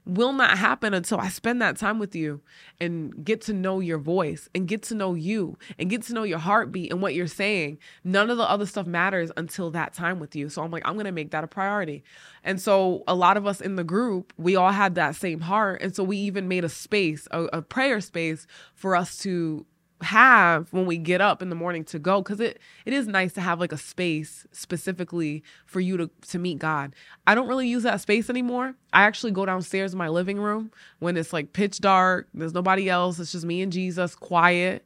will 0.10 0.34
not 0.34 0.58
happen 0.58 0.94
until 0.94 1.20
I 1.20 1.30
spend 1.30 1.62
that 1.62 1.78
time 1.78 2.00
with 2.00 2.16
you 2.16 2.42
and 2.80 3.24
get 3.24 3.42
to 3.42 3.54
know 3.54 3.80
your 3.80 3.98
voice 3.98 4.50
and 4.56 4.68
get 4.68 4.82
to 4.84 4.96
know 4.96 5.14
you 5.14 5.58
and 5.78 5.90
get 5.90 6.02
to 6.04 6.14
know 6.14 6.24
your 6.24 6.40
heartbeat 6.40 6.92
and 6.92 7.02
what 7.02 7.14
you're 7.14 7.28
saying. 7.28 7.78
None 8.04 8.30
of 8.30 8.38
the 8.38 8.50
other 8.50 8.66
stuff 8.66 8.88
matters 8.88 9.32
until 9.38 9.72
that 9.72 9.94
time 9.94 10.20
with 10.20 10.36
you. 10.36 10.50
So 10.50 10.64
I'm 10.64 10.72
like, 10.72 10.88
I'm 10.88 10.94
going 10.94 11.06
to 11.06 11.12
make 11.12 11.32
that 11.32 11.44
a 11.44 11.48
priority. 11.48 12.04
And 12.44 12.62
so 12.62 13.04
a 13.08 13.16
lot 13.16 13.38
of 13.38 13.46
us 13.46 13.62
in 13.62 13.76
the 13.76 13.84
group, 13.84 14.34
we 14.38 14.56
all 14.56 14.72
had 14.72 14.96
that 14.96 15.16
same 15.16 15.42
heart. 15.42 15.82
And 15.82 15.96
so 15.96 16.04
we 16.04 16.18
even 16.18 16.48
made 16.48 16.64
a 16.64 16.70
space, 16.70 17.28
a, 17.32 17.44
a 17.46 17.62
prayer 17.62 18.02
space 18.02 18.48
for 18.74 18.96
us 18.96 19.18
to 19.20 19.66
have 20.02 20.72
when 20.72 20.86
we 20.86 20.98
get 20.98 21.20
up 21.20 21.42
in 21.42 21.50
the 21.50 21.56
morning 21.56 21.84
to 21.84 22.00
go 22.00 22.22
because 22.22 22.40
it 22.40 22.60
it 22.86 22.94
is 22.94 23.08
nice 23.08 23.34
to 23.34 23.42
have 23.42 23.60
like 23.60 23.72
a 23.72 23.78
space 23.78 24.48
specifically 24.52 25.44
for 25.66 25.80
you 25.80 25.98
to 25.98 26.10
to 26.28 26.40
meet 26.40 26.60
God. 26.60 26.94
I 27.28 27.36
don't 27.36 27.48
really 27.48 27.68
use 27.68 27.84
that 27.84 28.02
space 28.02 28.30
anymore. 28.30 28.76
I 28.94 29.04
actually 29.04 29.32
go 29.32 29.46
downstairs 29.46 29.92
in 29.94 29.98
my 29.98 30.08
living 30.08 30.40
room 30.40 30.72
when 31.00 31.18
it's 31.18 31.34
like 31.34 31.54
pitch 31.54 31.80
dark, 31.80 32.28
there's 32.34 32.54
nobody 32.54 32.90
else, 32.90 33.20
it's 33.20 33.32
just 33.32 33.46
me 33.46 33.62
and 33.62 33.72
Jesus, 33.72 34.16
quiet. 34.16 34.86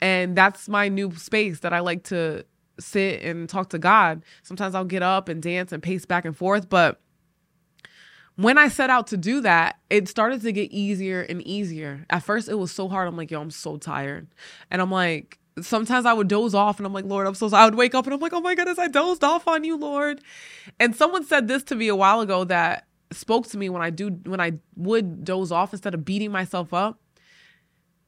And 0.00 0.36
that's 0.36 0.68
my 0.68 0.88
new 0.88 1.14
space 1.16 1.60
that 1.60 1.72
I 1.72 1.80
like 1.80 2.04
to 2.04 2.44
sit 2.78 3.22
and 3.22 3.48
talk 3.48 3.70
to 3.70 3.78
God. 3.78 4.24
Sometimes 4.42 4.74
I'll 4.74 4.84
get 4.84 5.02
up 5.02 5.28
and 5.28 5.42
dance 5.42 5.72
and 5.72 5.82
pace 5.82 6.04
back 6.04 6.24
and 6.24 6.36
forth, 6.36 6.68
but 6.68 7.00
when 8.36 8.58
I 8.58 8.68
set 8.68 8.90
out 8.90 9.08
to 9.08 9.16
do 9.16 9.40
that, 9.42 9.78
it 9.90 10.08
started 10.08 10.42
to 10.42 10.52
get 10.52 10.70
easier 10.72 11.22
and 11.22 11.42
easier. 11.42 12.06
At 12.10 12.22
first, 12.22 12.48
it 12.48 12.54
was 12.54 12.72
so 12.72 12.88
hard. 12.88 13.08
I'm 13.08 13.16
like, 13.16 13.30
yo, 13.30 13.40
I'm 13.40 13.50
so 13.50 13.76
tired. 13.76 14.28
And 14.70 14.80
I'm 14.80 14.90
like, 14.90 15.38
sometimes 15.60 16.06
I 16.06 16.12
would 16.12 16.28
doze 16.28 16.54
off 16.54 16.78
and 16.78 16.86
I'm 16.86 16.92
like, 16.92 17.04
Lord, 17.04 17.26
I'm 17.26 17.34
so 17.34 17.48
I 17.54 17.64
would 17.64 17.74
wake 17.74 17.94
up 17.94 18.06
and 18.06 18.14
I'm 18.14 18.20
like, 18.20 18.32
oh 18.32 18.40
my 18.40 18.54
goodness, 18.54 18.78
I 18.78 18.88
dozed 18.88 19.22
off 19.22 19.46
on 19.46 19.64
you, 19.64 19.76
Lord. 19.76 20.20
And 20.80 20.96
someone 20.96 21.24
said 21.24 21.48
this 21.48 21.62
to 21.64 21.74
me 21.74 21.88
a 21.88 21.96
while 21.96 22.20
ago 22.20 22.44
that 22.44 22.86
spoke 23.10 23.46
to 23.48 23.58
me 23.58 23.68
when 23.68 23.82
I 23.82 23.90
do 23.90 24.08
when 24.24 24.40
I 24.40 24.52
would 24.76 25.24
doze 25.24 25.52
off 25.52 25.72
instead 25.72 25.94
of 25.94 26.04
beating 26.04 26.32
myself 26.32 26.72
up. 26.72 26.98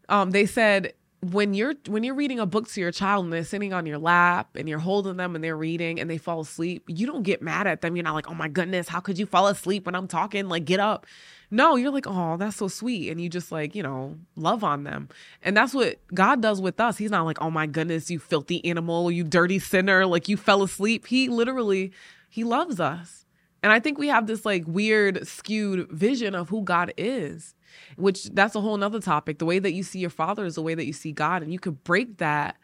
Um, 0.08 0.30
they 0.30 0.46
said 0.46 0.94
when 1.32 1.54
you're 1.54 1.74
when 1.86 2.04
you're 2.04 2.14
reading 2.14 2.38
a 2.38 2.46
book 2.46 2.68
to 2.68 2.80
your 2.80 2.90
child 2.90 3.24
and 3.24 3.32
they're 3.32 3.44
sitting 3.44 3.72
on 3.72 3.86
your 3.86 3.98
lap 3.98 4.56
and 4.56 4.68
you're 4.68 4.78
holding 4.78 5.16
them 5.16 5.34
and 5.34 5.42
they're 5.42 5.56
reading 5.56 6.00
and 6.00 6.10
they 6.10 6.18
fall 6.18 6.40
asleep, 6.40 6.84
you 6.88 7.06
don't 7.06 7.22
get 7.22 7.40
mad 7.42 7.66
at 7.66 7.80
them. 7.80 7.96
You're 7.96 8.04
not 8.04 8.14
like, 8.14 8.30
"Oh 8.30 8.34
my 8.34 8.48
goodness, 8.48 8.88
how 8.88 9.00
could 9.00 9.18
you 9.18 9.26
fall 9.26 9.46
asleep 9.48 9.86
when 9.86 9.94
I'm 9.94 10.08
talking? 10.08 10.48
Like, 10.48 10.64
get 10.64 10.80
up." 10.80 11.06
No, 11.50 11.76
you're 11.76 11.90
like, 11.90 12.06
"Oh, 12.06 12.36
that's 12.36 12.56
so 12.56 12.68
sweet." 12.68 13.10
And 13.10 13.20
you 13.20 13.28
just 13.28 13.52
like, 13.52 13.74
you 13.74 13.82
know, 13.82 14.16
love 14.36 14.64
on 14.64 14.84
them. 14.84 15.08
And 15.42 15.56
that's 15.56 15.74
what 15.74 15.98
God 16.12 16.40
does 16.42 16.60
with 16.60 16.80
us. 16.80 16.98
He's 16.98 17.10
not 17.10 17.24
like, 17.24 17.40
"Oh 17.40 17.50
my 17.50 17.66
goodness, 17.66 18.10
you 18.10 18.18
filthy 18.18 18.64
animal, 18.64 19.10
you 19.10 19.24
dirty 19.24 19.58
sinner, 19.58 20.06
like 20.06 20.28
you 20.28 20.36
fell 20.36 20.62
asleep." 20.62 21.06
He 21.06 21.28
literally 21.28 21.92
he 22.28 22.44
loves 22.44 22.80
us. 22.80 23.24
And 23.62 23.72
I 23.72 23.80
think 23.80 23.96
we 23.96 24.08
have 24.08 24.26
this 24.26 24.44
like 24.44 24.64
weird 24.66 25.26
skewed 25.26 25.88
vision 25.90 26.34
of 26.34 26.50
who 26.50 26.62
God 26.62 26.92
is 26.96 27.54
which 27.96 28.24
that's 28.30 28.54
a 28.54 28.60
whole 28.60 28.76
nother 28.76 29.00
topic. 29.00 29.38
The 29.38 29.44
way 29.44 29.58
that 29.58 29.72
you 29.72 29.82
see 29.82 29.98
your 29.98 30.10
father 30.10 30.44
is 30.44 30.54
the 30.54 30.62
way 30.62 30.74
that 30.74 30.86
you 30.86 30.92
see 30.92 31.12
God. 31.12 31.42
And 31.42 31.52
you 31.52 31.58
could 31.58 31.84
break 31.84 32.18
that 32.18 32.56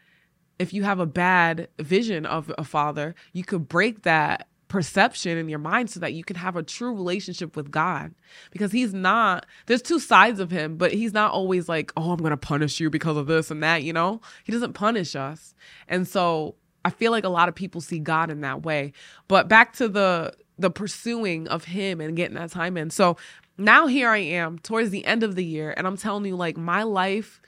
if 0.59 0.73
you 0.73 0.83
have 0.83 0.99
a 0.99 1.05
bad 1.05 1.69
vision 1.79 2.25
of 2.25 2.51
a 2.57 2.63
father, 2.63 3.15
you 3.33 3.43
could 3.43 3.67
break 3.67 4.03
that 4.03 4.47
perception 4.67 5.37
in 5.37 5.49
your 5.49 5.59
mind 5.59 5.89
so 5.89 5.99
that 5.99 6.13
you 6.13 6.23
can 6.23 6.37
have 6.37 6.55
a 6.55 6.63
true 6.63 6.93
relationship 6.93 7.57
with 7.57 7.71
God. 7.71 8.13
Because 8.51 8.71
he's 8.71 8.93
not, 8.93 9.45
there's 9.65 9.81
two 9.81 9.99
sides 9.99 10.39
of 10.39 10.49
him, 10.49 10.77
but 10.77 10.93
he's 10.93 11.13
not 11.13 11.31
always 11.31 11.67
like, 11.67 11.91
oh, 11.97 12.11
I'm 12.11 12.19
going 12.19 12.31
to 12.31 12.37
punish 12.37 12.79
you 12.79 12.89
because 12.89 13.17
of 13.17 13.27
this 13.27 13.51
and 13.51 13.61
that, 13.63 13.83
you 13.83 13.91
know? 13.91 14.21
He 14.45 14.51
doesn't 14.51 14.73
punish 14.73 15.15
us. 15.15 15.55
And 15.89 16.07
so 16.07 16.55
I 16.85 16.89
feel 16.89 17.11
like 17.11 17.25
a 17.25 17.29
lot 17.29 17.49
of 17.49 17.55
people 17.55 17.81
see 17.81 17.99
God 17.99 18.29
in 18.29 18.41
that 18.41 18.63
way. 18.63 18.93
But 19.27 19.47
back 19.47 19.73
to 19.73 19.87
the 19.87 20.33
the 20.57 20.69
pursuing 20.69 21.47
of 21.47 21.63
him 21.65 21.99
and 21.99 22.15
getting 22.15 22.35
that 22.35 22.51
time 22.51 22.77
in. 22.77 22.91
So 22.91 23.17
now 23.63 23.87
here 23.87 24.09
I 24.09 24.19
am 24.19 24.59
towards 24.59 24.89
the 24.89 25.05
end 25.05 25.23
of 25.23 25.35
the 25.35 25.45
year 25.45 25.73
and 25.75 25.87
I'm 25.87 25.97
telling 25.97 26.25
you 26.25 26.35
like 26.35 26.57
my 26.57 26.83
life 26.83 27.41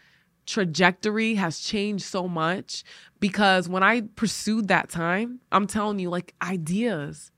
trajectory 0.45 1.35
has 1.35 1.59
changed 1.59 2.05
so 2.05 2.27
much 2.27 2.83
because 3.19 3.69
when 3.69 3.83
I 3.83 4.01
pursued 4.01 4.67
that 4.67 4.89
time, 4.89 5.39
I'm 5.51 5.67
telling 5.67 5.99
you, 5.99 6.09
like 6.09 6.33
ideas, 6.41 7.31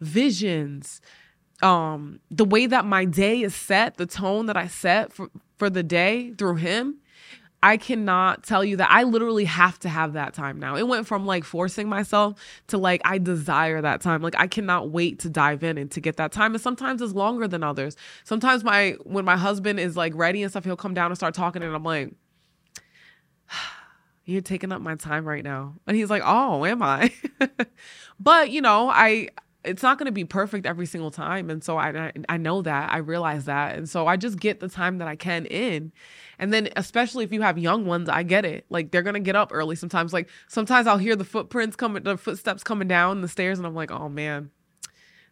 visions, 0.00 1.00
um, 1.62 2.20
the 2.30 2.44
way 2.44 2.66
that 2.66 2.84
my 2.84 3.04
day 3.04 3.42
is 3.42 3.54
set, 3.54 3.96
the 3.96 4.06
tone 4.06 4.46
that 4.46 4.56
I 4.56 4.68
set 4.68 5.12
for, 5.12 5.30
for 5.56 5.70
the 5.70 5.82
day 5.82 6.32
through 6.36 6.56
him, 6.56 6.98
I 7.62 7.76
cannot 7.76 8.44
tell 8.44 8.62
you 8.62 8.76
that 8.76 8.90
I 8.90 9.02
literally 9.02 9.44
have 9.46 9.78
to 9.80 9.88
have 9.88 10.12
that 10.12 10.34
time 10.34 10.58
now. 10.58 10.76
It 10.76 10.86
went 10.86 11.06
from 11.06 11.26
like 11.26 11.42
forcing 11.44 11.88
myself 11.88 12.38
to 12.68 12.78
like 12.78 13.00
I 13.04 13.18
desire 13.18 13.80
that 13.80 14.00
time. 14.00 14.22
Like 14.22 14.36
I 14.38 14.46
cannot 14.46 14.90
wait 14.90 15.18
to 15.20 15.30
dive 15.30 15.64
in 15.64 15.78
and 15.78 15.90
to 15.92 16.00
get 16.00 16.16
that 16.16 16.32
time. 16.32 16.54
And 16.54 16.62
sometimes 16.62 17.02
it's 17.02 17.14
longer 17.14 17.48
than 17.48 17.62
others. 17.62 17.96
Sometimes 18.24 18.62
my 18.62 18.96
when 19.04 19.24
my 19.24 19.36
husband 19.36 19.80
is 19.80 19.96
like 19.96 20.14
ready 20.14 20.42
and 20.42 20.52
stuff, 20.52 20.64
he'll 20.64 20.76
come 20.76 20.94
down 20.94 21.10
and 21.10 21.16
start 21.16 21.34
talking 21.34 21.62
and 21.62 21.74
I'm 21.74 21.82
like 21.82 22.12
you're 24.24 24.42
taking 24.42 24.72
up 24.72 24.82
my 24.82 24.96
time 24.96 25.24
right 25.24 25.44
now. 25.44 25.74
And 25.86 25.96
he's 25.96 26.10
like, 26.10 26.22
oh, 26.24 26.64
am 26.64 26.82
I? 26.82 27.12
but, 28.20 28.50
you 28.50 28.60
know, 28.60 28.90
I, 28.90 29.28
it's 29.66 29.82
not 29.82 29.98
going 29.98 30.06
to 30.06 30.12
be 30.12 30.24
perfect 30.24 30.64
every 30.64 30.86
single 30.86 31.10
time. 31.10 31.50
And 31.50 31.62
so 31.62 31.76
I, 31.76 32.12
I 32.28 32.36
know 32.36 32.62
that. 32.62 32.92
I 32.92 32.98
realize 32.98 33.46
that. 33.46 33.76
And 33.76 33.88
so 33.88 34.06
I 34.06 34.16
just 34.16 34.38
get 34.38 34.60
the 34.60 34.68
time 34.68 34.98
that 34.98 35.08
I 35.08 35.16
can 35.16 35.46
in. 35.46 35.92
And 36.38 36.52
then, 36.52 36.68
especially 36.76 37.24
if 37.24 37.32
you 37.32 37.42
have 37.42 37.58
young 37.58 37.86
ones, 37.86 38.08
I 38.08 38.22
get 38.22 38.44
it. 38.44 38.66
Like 38.70 38.90
they're 38.90 39.02
going 39.02 39.14
to 39.14 39.20
get 39.20 39.36
up 39.36 39.50
early 39.52 39.76
sometimes. 39.76 40.12
Like 40.12 40.28
sometimes 40.48 40.86
I'll 40.86 40.98
hear 40.98 41.16
the 41.16 41.24
footprints 41.24 41.76
coming, 41.76 42.04
the 42.04 42.16
footsteps 42.16 42.62
coming 42.62 42.88
down 42.88 43.20
the 43.20 43.28
stairs. 43.28 43.58
And 43.58 43.66
I'm 43.66 43.74
like, 43.74 43.90
oh 43.90 44.08
man, 44.08 44.50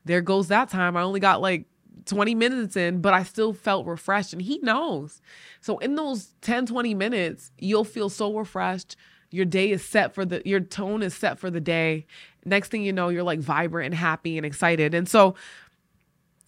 there 0.05 0.21
goes 0.21 0.49
that 0.49 0.69
time. 0.69 0.97
I 0.97 1.03
only 1.03 1.21
got 1.21 1.41
like 1.41 1.67
20 2.07 2.35
minutes 2.35 2.76
in, 2.76 3.00
but 3.00 3.14
I 3.14 3.23
still 3.23 3.53
felt 3.53 3.87
refreshed. 3.87 4.33
And 4.33 4.43
he 4.43 4.59
knows. 4.59 5.23
So 5.61 5.79
in 5.79 5.95
those 5.95 6.35
10, 6.43 6.67
20 6.67 6.95
minutes, 6.95 7.53
you'll 7.59 7.85
feel 7.85 8.09
so 8.09 8.37
refreshed. 8.37 8.97
Your 9.35 9.45
day 9.45 9.71
is 9.71 9.85
set 9.85 10.14
for 10.14 10.25
the, 10.25 10.41
your 10.45 10.61
tone 10.61 11.03
is 11.03 11.12
set 11.12 11.41
for 11.41 11.50
the 11.50 11.61
day. 11.61 12.07
Next 12.45 12.69
thing 12.71 12.85
you 12.85 12.93
know, 12.93 13.09
you're 13.09 13.25
like 13.25 13.41
vibrant 13.41 13.87
and 13.87 13.95
happy 13.95 14.37
and 14.37 14.47
excited. 14.47 14.95
And 14.95 15.09
so 15.09 15.35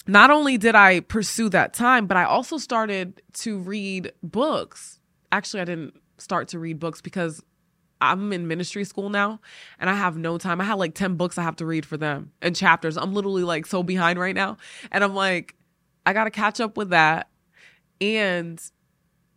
not 0.07 0.31
only 0.31 0.57
did 0.57 0.77
I 0.77 1.01
pursue 1.01 1.49
that 1.49 1.75
time, 1.75 2.07
but 2.07 2.17
I 2.17 2.25
also 2.25 2.59
started 2.59 3.21
to 3.35 3.59
read 3.59 4.13
books. 4.23 5.01
Actually, 5.33 5.63
I 5.63 5.65
didn't 5.65 6.01
start 6.19 6.47
to 6.49 6.61
read 6.61 6.79
books 6.79 7.01
because 7.01 7.43
I'm 8.01 8.33
in 8.33 8.47
ministry 8.47 8.85
school 8.85 9.09
now 9.09 9.41
and 9.81 9.91
I 9.91 9.95
have 9.95 10.17
no 10.17 10.39
time. 10.39 10.61
I 10.61 10.65
have 10.65 10.79
like 10.79 10.95
10 10.95 11.17
books 11.17 11.39
I 11.39 11.43
have 11.43 11.57
to 11.57 11.67
read 11.67 11.85
for 11.85 11.97
them 11.97 12.31
and 12.41 12.55
chapters. 12.55 12.97
I'm 12.97 13.15
literally 13.15 13.43
like 13.43 13.67
so 13.67 13.83
behind 13.83 14.21
right 14.21 14.35
now. 14.35 14.59
And 14.93 15.03
I'm 15.03 15.15
like, 15.15 15.57
I 16.05 16.13
got 16.13 16.25
to 16.25 16.31
catch 16.31 16.61
up 16.61 16.77
with 16.77 16.91
that. 16.91 17.29
And 18.01 18.63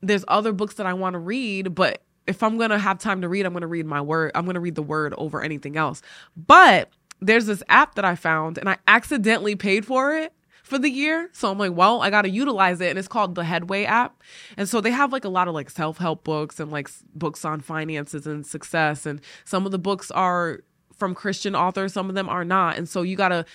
there's 0.02 0.26
other 0.28 0.54
books 0.54 0.76
that 0.76 0.86
I 0.86 0.94
want 0.94 1.14
to 1.14 1.20
read, 1.20 1.74
but 1.74 2.04
if 2.28 2.44
I'm 2.44 2.58
to 2.60 2.78
have 2.78 3.00
time 3.00 3.22
to 3.22 3.30
read, 3.30 3.46
I'm 3.46 3.54
to 3.56 3.68
read 3.68 3.86
my 3.86 4.02
word. 4.02 4.32
I'm 4.36 4.46
to 4.46 4.60
read 4.60 4.76
the 4.76 4.84
word 4.84 5.14
over 5.18 5.42
anything 5.42 5.78
else. 5.78 6.02
But 6.36 6.90
there's 7.22 7.46
this 7.46 7.64
app 7.70 7.96
that 7.96 8.06
I 8.06 8.16
found 8.16 8.58
and 8.58 8.70
I 8.70 8.78
accidentally 8.88 9.56
paid 9.56 9.86
for 9.86 10.16
it 10.16 10.34
for 10.64 10.78
the 10.78 10.90
year. 10.90 11.30
So 11.34 11.52
I'm 11.52 11.58
like, 11.58 11.74
well, 11.74 12.02
I 12.02 12.10
got 12.10 12.22
to 12.22 12.30
utilize 12.30 12.80
it. 12.80 12.90
And 12.90 13.00
it's 13.00 13.08
called 13.08 13.36
the 13.36 13.44
Headway 13.44 13.86
app. 13.86 14.22
And 14.56 14.70
so 14.70 14.80
they 14.80 14.92
have 14.92 15.12
like 15.12 15.26
a 15.26 15.30
lot 15.30 15.48
of 15.48 15.54
like 15.54 15.70
self 15.70 15.98
help 15.98 16.24
books 16.24 16.60
and 16.60 16.72
like 16.72 16.90
books 17.16 17.44
on 17.44 17.60
finances 17.60 18.28
and 18.28 18.46
success. 18.46 19.06
And 19.06 19.20
some 19.46 19.66
of 19.66 19.72
the 19.72 19.80
books 19.80 20.12
are 20.12 20.60
from 20.96 21.16
Christian 21.16 21.56
authors, 21.56 21.94
some 21.94 22.10
of 22.10 22.16
them 22.16 22.30
are 22.30 22.46
not. 22.46 22.78
And 22.78 22.88
so 22.88 23.02
you 23.02 23.16
got 23.16 23.30
to 23.30 23.46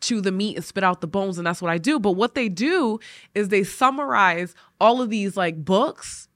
chew 0.00 0.20
the 0.20 0.32
meat 0.32 0.56
and 0.56 0.64
spit 0.64 0.84
out 0.84 1.00
the 1.00 1.06
bones. 1.06 1.38
And 1.38 1.46
that's 1.46 1.60
what 1.60 1.70
I 1.70 1.78
do. 1.78 1.98
But 1.98 2.12
what 2.12 2.34
they 2.34 2.48
do 2.48 3.00
is 3.34 3.48
they 3.48 3.64
summarize 3.64 4.54
all 4.80 5.02
of 5.02 5.10
these 5.10 5.36
like 5.36 5.64
books 5.64 6.28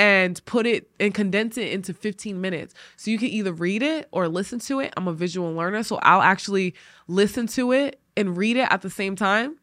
and 0.00 0.42
put 0.46 0.66
it 0.66 0.90
and 0.98 1.12
condense 1.12 1.58
it 1.58 1.70
into 1.70 1.92
15 1.92 2.40
minutes. 2.40 2.74
So 2.96 3.10
you 3.10 3.18
can 3.18 3.28
either 3.28 3.52
read 3.52 3.82
it 3.82 4.08
or 4.12 4.28
listen 4.28 4.58
to 4.60 4.80
it. 4.80 4.94
I'm 4.96 5.06
a 5.06 5.12
visual 5.12 5.52
learner, 5.52 5.82
so 5.82 5.96
I'll 5.96 6.22
actually 6.22 6.74
listen 7.06 7.46
to 7.48 7.72
it 7.72 8.00
and 8.16 8.34
read 8.34 8.56
it 8.56 8.66
at 8.70 8.80
the 8.80 8.88
same 8.88 9.14
time 9.14 9.58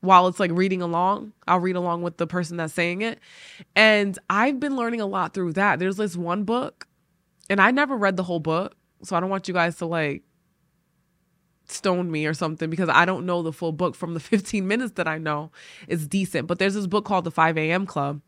while 0.00 0.28
it's 0.28 0.40
like 0.40 0.50
reading 0.54 0.80
along. 0.80 1.34
I'll 1.46 1.60
read 1.60 1.76
along 1.76 2.00
with 2.00 2.16
the 2.16 2.26
person 2.26 2.56
that's 2.56 2.72
saying 2.72 3.02
it. 3.02 3.20
And 3.76 4.18
I've 4.30 4.58
been 4.58 4.76
learning 4.76 5.02
a 5.02 5.06
lot 5.06 5.34
through 5.34 5.52
that. 5.52 5.78
There's 5.78 5.98
this 5.98 6.16
one 6.16 6.44
book, 6.44 6.88
and 7.50 7.60
I 7.60 7.70
never 7.70 7.94
read 7.94 8.16
the 8.16 8.22
whole 8.22 8.40
book. 8.40 8.74
So 9.02 9.14
I 9.14 9.20
don't 9.20 9.28
want 9.28 9.46
you 9.46 9.52
guys 9.52 9.76
to 9.76 9.86
like 9.86 10.22
stone 11.66 12.10
me 12.10 12.26
or 12.26 12.34
something 12.34 12.70
because 12.70 12.88
I 12.88 13.04
don't 13.04 13.26
know 13.26 13.42
the 13.42 13.52
full 13.52 13.72
book 13.72 13.94
from 13.94 14.14
the 14.14 14.20
15 14.20 14.66
minutes 14.66 14.92
that 14.92 15.08
I 15.08 15.18
know 15.18 15.50
is 15.88 16.06
decent. 16.06 16.46
But 16.46 16.58
there's 16.58 16.74
this 16.74 16.86
book 16.86 17.04
called 17.04 17.24
The 17.24 17.30
5 17.30 17.58
a.m. 17.58 17.86
Club, 17.86 18.20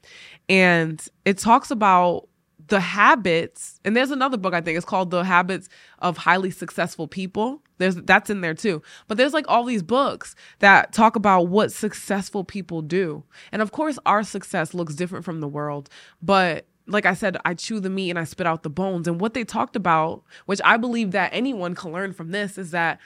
and 0.48 1.04
it 1.24 1.38
talks 1.38 1.70
about 1.70 2.28
the 2.68 2.80
habits. 2.80 3.80
And 3.84 3.96
there's 3.96 4.10
another 4.10 4.36
book 4.36 4.54
I 4.54 4.60
think 4.60 4.76
it's 4.76 4.86
called 4.86 5.10
The 5.10 5.24
Habits 5.24 5.68
of 5.98 6.16
Highly 6.16 6.50
Successful 6.50 7.06
People. 7.06 7.62
There's 7.78 7.96
that's 7.96 8.30
in 8.30 8.40
there 8.40 8.54
too. 8.54 8.82
But 9.08 9.18
there's 9.18 9.32
like 9.32 9.44
all 9.48 9.64
these 9.64 9.82
books 9.82 10.34
that 10.60 10.92
talk 10.92 11.16
about 11.16 11.48
what 11.48 11.72
successful 11.72 12.44
people 12.44 12.82
do. 12.82 13.24
And 13.52 13.60
of 13.60 13.72
course 13.72 13.98
our 14.06 14.22
success 14.22 14.74
looks 14.74 14.94
different 14.94 15.24
from 15.24 15.40
the 15.40 15.48
world, 15.48 15.88
but 16.22 16.66
like 16.86 17.06
I 17.06 17.14
said, 17.14 17.38
I 17.44 17.54
chew 17.54 17.80
the 17.80 17.88
meat 17.88 18.10
and 18.10 18.18
I 18.18 18.24
spit 18.24 18.46
out 18.46 18.62
the 18.62 18.70
bones. 18.70 19.08
And 19.08 19.20
what 19.20 19.34
they 19.34 19.44
talked 19.44 19.74
about, 19.74 20.22
which 20.46 20.60
I 20.64 20.76
believe 20.76 21.12
that 21.12 21.30
anyone 21.32 21.74
can 21.74 21.92
learn 21.92 22.12
from 22.12 22.30
this, 22.30 22.58
is 22.58 22.72
that 22.72 23.00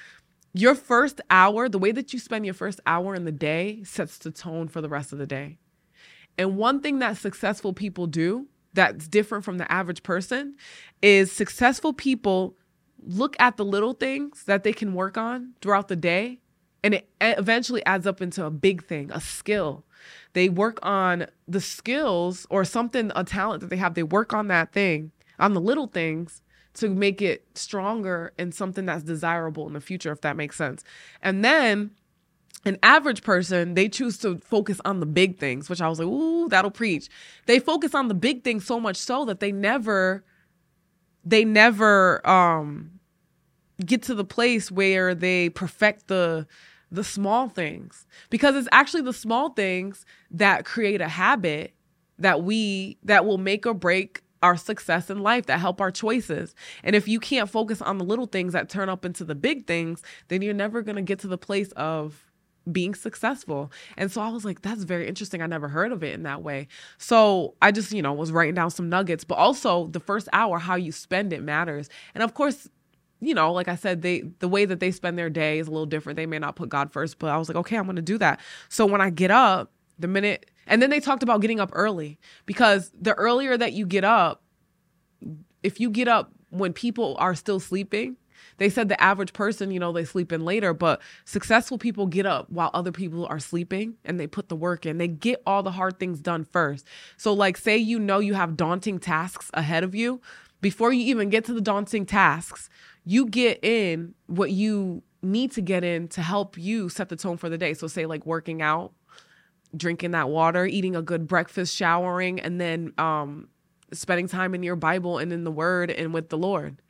your 0.53 0.75
first 0.75 1.21
hour, 1.31 1.69
the 1.69 1.79
way 1.79 1.93
that 1.93 2.13
you 2.13 2.19
spend 2.19 2.45
your 2.45 2.55
first 2.55 2.81
hour 2.87 3.15
in 3.15 3.25
the 3.25 3.33
day 3.33 3.83
sets 3.85 4.19
the 4.19 4.31
tone 4.31 4.69
for 4.69 4.81
the 4.81 4.89
rest 4.89 5.13
of 5.13 5.19
the 5.19 5.27
day. 5.27 5.59
And 6.37 6.57
one 6.57 6.81
thing 6.81 7.01
that 7.01 7.17
successful 7.17 7.73
people 7.73 8.07
do 8.07 8.47
that's 8.73 9.09
different 9.09 9.45
from 9.45 9.59
the 9.59 9.71
average 9.71 10.03
person 10.03 10.57
is 11.03 11.33
successful 11.33 11.93
people 11.93 12.57
look 13.01 13.37
at 13.39 13.57
the 13.57 13.65
little 13.65 13.93
things 13.93 14.45
that 14.45 14.63
they 14.63 14.73
can 14.73 14.95
work 14.95 15.17
on 15.17 15.55
throughout 15.61 15.89
the 15.89 15.97
day 15.97 16.41
and 16.83 16.95
it 16.95 17.09
eventually 17.21 17.85
adds 17.87 18.07
up 18.07 18.23
into 18.23 18.45
a 18.45 18.51
big 18.51 18.85
thing, 18.85 19.11
a 19.13 19.21
skill. 19.21 19.85
They 20.33 20.49
work 20.49 20.79
on 20.83 21.27
the 21.47 21.61
skills 21.61 22.47
or 22.51 22.65
something, 22.65 23.11
a 23.17 23.25
talent 23.25 23.61
that 23.61 23.71
they 23.71 23.77
have. 23.77 23.95
They 23.95 24.05
work 24.05 24.33
on 24.33 24.49
that 24.49 24.73
thing, 24.73 25.11
on 25.39 25.55
the 25.55 25.61
little 25.61 25.89
things 25.89 26.43
to 26.79 26.89
make 26.89 27.23
it 27.23 27.45
stronger 27.55 28.33
and 28.39 28.55
something 28.55 28.87
that's 28.87 29.05
desirable 29.05 29.67
in 29.67 29.73
the 29.73 29.81
future, 29.81 30.13
if 30.13 30.21
that 30.23 30.37
makes 30.37 30.57
sense. 30.57 30.85
And 31.23 31.45
then 31.45 31.91
an 32.65 32.79
average 32.83 33.23
person, 33.23 33.75
they 33.75 33.89
choose 33.89 34.19
to 34.19 34.39
focus 34.39 34.81
on 34.85 35.01
the 35.01 35.07
big 35.07 35.39
things, 35.39 35.71
which 35.71 35.81
I 35.81 35.89
was 35.89 35.99
like, 35.99 36.09
ooh, 36.09 36.49
that'll 36.49 36.71
preach. 36.71 37.09
They 37.47 37.59
focus 37.59 37.95
on 37.95 38.09
the 38.09 38.15
big 38.15 38.45
things 38.45 38.67
so 38.67 38.81
much 38.81 38.97
so 38.97 39.25
that 39.27 39.41
they 39.41 39.53
never, 39.53 40.25
they 41.25 41.45
never 41.45 42.27
um 42.29 42.93
get 43.85 44.03
to 44.03 44.15
the 44.15 44.25
place 44.25 44.71
where 44.71 45.15
they 45.15 45.51
perfect 45.51 46.09
the 46.09 46.47
the 46.91 47.05
small 47.05 47.49
things. 47.49 48.07
Because 48.31 48.57
it's 48.57 48.69
actually 48.73 49.03
the 49.03 49.13
small 49.13 49.51
things 49.51 50.05
that 50.31 50.65
create 50.65 51.01
a 51.01 51.09
habit 51.09 51.75
that 52.19 52.43
we 52.43 52.99
that 53.05 53.25
will 53.25 53.39
make 53.39 53.67
or 53.67 53.75
break 53.75 54.23
our 54.43 54.57
success 54.57 55.11
in 55.11 55.21
life 55.21 55.47
that 55.47 55.59
help 55.59 55.81
our 55.81 55.91
choices. 55.91 56.55
And 56.83 56.95
if 56.95 57.09
you 57.09 57.21
can't 57.21 57.51
focus 57.51 57.83
on 57.83 57.99
the 57.99 58.05
little 58.05 58.27
things 58.27 58.53
that 58.53 58.69
turn 58.69 58.89
up 58.89 59.05
into 59.05 59.25
the 59.25 59.35
big 59.35 59.67
things, 59.67 60.03
then 60.29 60.43
you're 60.43 60.55
never 60.55 60.83
going 60.83 60.97
to 60.97 61.03
get 61.03 61.19
to 61.21 61.29
the 61.29 61.39
place 61.39 61.73
of 61.73 62.25
being 62.71 62.95
successful. 62.95 63.73
And 63.97 64.13
so 64.13 64.21
I 64.21 64.29
was 64.29 64.45
like, 64.45 64.63
that's 64.63 64.85
very 64.85 65.09
interesting. 65.09 65.43
I 65.43 65.47
never 65.47 65.69
heard 65.69 65.93
of 65.93 66.03
it 66.03 66.15
in 66.15 66.23
that 66.25 66.43
way. 66.43 66.69
So 66.99 67.55
I 67.63 67.73
just, 67.73 67.93
you 67.93 68.03
know, 68.03 68.13
was 68.13 68.31
writing 68.31 68.55
down 68.55 68.71
some 68.71 68.89
nuggets, 68.89 69.25
but 69.25 69.37
also 69.37 69.87
the 69.89 70.01
first 70.01 70.29
hour, 70.33 70.59
how 70.59 70.77
you 70.77 70.93
spend 70.93 71.33
it 71.33 71.43
matters. 71.43 71.89
And 72.15 72.23
of 72.23 72.35
course, 72.35 72.69
you 73.21 73.35
know, 73.35 73.53
like 73.53 73.69
I 73.69 73.75
said, 73.75 74.03
they 74.03 74.21
the 74.39 74.49
way 74.49 74.65
that 74.65 74.81
they 74.81 74.93
spend 74.93 75.19
their 75.19 75.31
day 75.31 75.59
is 75.59 75.67
a 75.67 75.71
little 75.71 75.87
different. 75.87 76.17
They 76.17 76.27
may 76.27 76.39
not 76.39 76.57
put 76.57 76.69
God 76.69 76.93
first, 76.93 77.19
but 77.19 77.31
I 77.31 77.37
was 77.37 77.49
like, 77.49 77.57
okay, 77.57 77.77
I'm 77.77 77.87
gonna 77.87 78.03
do 78.03 78.19
that. 78.19 78.41
So 78.69 78.87
when 78.87 79.01
I 79.01 79.11
get 79.11 79.31
up, 79.31 79.73
the 79.99 80.07
minute 80.07 80.49
and 80.69 80.81
then 80.81 80.91
they 80.91 81.01
talked 81.01 81.23
about 81.23 81.41
getting 81.41 81.61
up 81.61 81.71
early 81.73 82.19
because 82.47 82.93
the 82.99 83.15
earlier 83.15 83.57
that 83.57 83.73
you 83.73 83.87
get 83.87 84.05
up, 84.05 84.43
if 85.63 85.81
you 85.81 85.91
get 85.91 86.09
up 86.09 86.33
when 86.51 86.73
people 86.73 87.17
are 87.19 87.35
still 87.35 87.61
sleeping, 87.61 88.17
they 88.59 88.69
said 88.69 88.89
the 88.89 89.01
average 89.03 89.33
person, 89.33 89.71
you 89.71 89.81
know, 89.81 89.93
they 89.93 90.05
sleep 90.05 90.33
in 90.33 90.45
later, 90.45 90.75
but 90.75 91.01
successful 91.25 91.79
people 91.79 92.07
get 92.07 92.27
up 92.27 92.51
while 92.51 92.71
other 92.75 92.93
people 92.93 93.27
are 93.27 93.39
sleeping 93.39 93.95
and 94.05 94.19
they 94.19 94.27
put 94.27 94.49
the 94.49 94.57
work 94.57 94.85
in. 94.85 94.99
They 94.99 95.09
get 95.09 95.43
all 95.47 95.63
the 95.63 95.71
hard 95.71 95.99
things 95.99 96.21
done 96.21 96.45
first. 96.45 96.87
So, 97.17 97.33
like, 97.33 97.57
say 97.57 97.77
you 97.77 97.99
know 97.99 98.19
you 98.19 98.35
have 98.35 98.57
daunting 98.57 98.99
tasks 98.99 99.51
ahead 99.55 99.85
of 99.85 99.95
you, 99.95 100.21
before 100.61 100.93
you 100.93 101.05
even 101.07 101.31
get 101.31 101.45
to 101.45 101.53
the 101.53 101.61
daunting 101.61 102.05
tasks, 102.05 102.69
you 103.05 103.27
get 103.27 103.63
in 103.65 104.15
what 104.27 104.51
you 104.51 105.03
need 105.23 105.53
to 105.53 105.61
get 105.61 105.85
in 105.85 106.09
to 106.09 106.23
help 106.23 106.59
you 106.59 106.89
set 106.89 107.09
the 107.09 107.17
tone 107.17 107.37
for 107.37 107.49
the 107.49 107.59
day. 107.59 107.75
So, 107.75 107.87
say 107.87 108.07
like 108.07 108.27
working 108.27 108.61
out, 108.61 108.93
drinking 109.77 110.13
that 110.13 110.29
water, 110.29 110.67
eating 110.67 110.97
a 110.97 111.03
good 111.03 111.27
breakfast, 111.27 111.75
showering, 111.75 112.41
and 112.41 112.61
then 112.61 112.93
um, 112.99 113.49
spending 113.93 114.29
time 114.29 114.55
in 114.55 114.63
your 114.63 114.77
Bible 114.77 115.19
and 115.19 115.33
in 115.33 115.45
the 115.45 115.51
Word 115.51 115.91
and 115.91 116.13
with 116.15 116.29
the 116.29 116.39
Lord. 116.39 116.81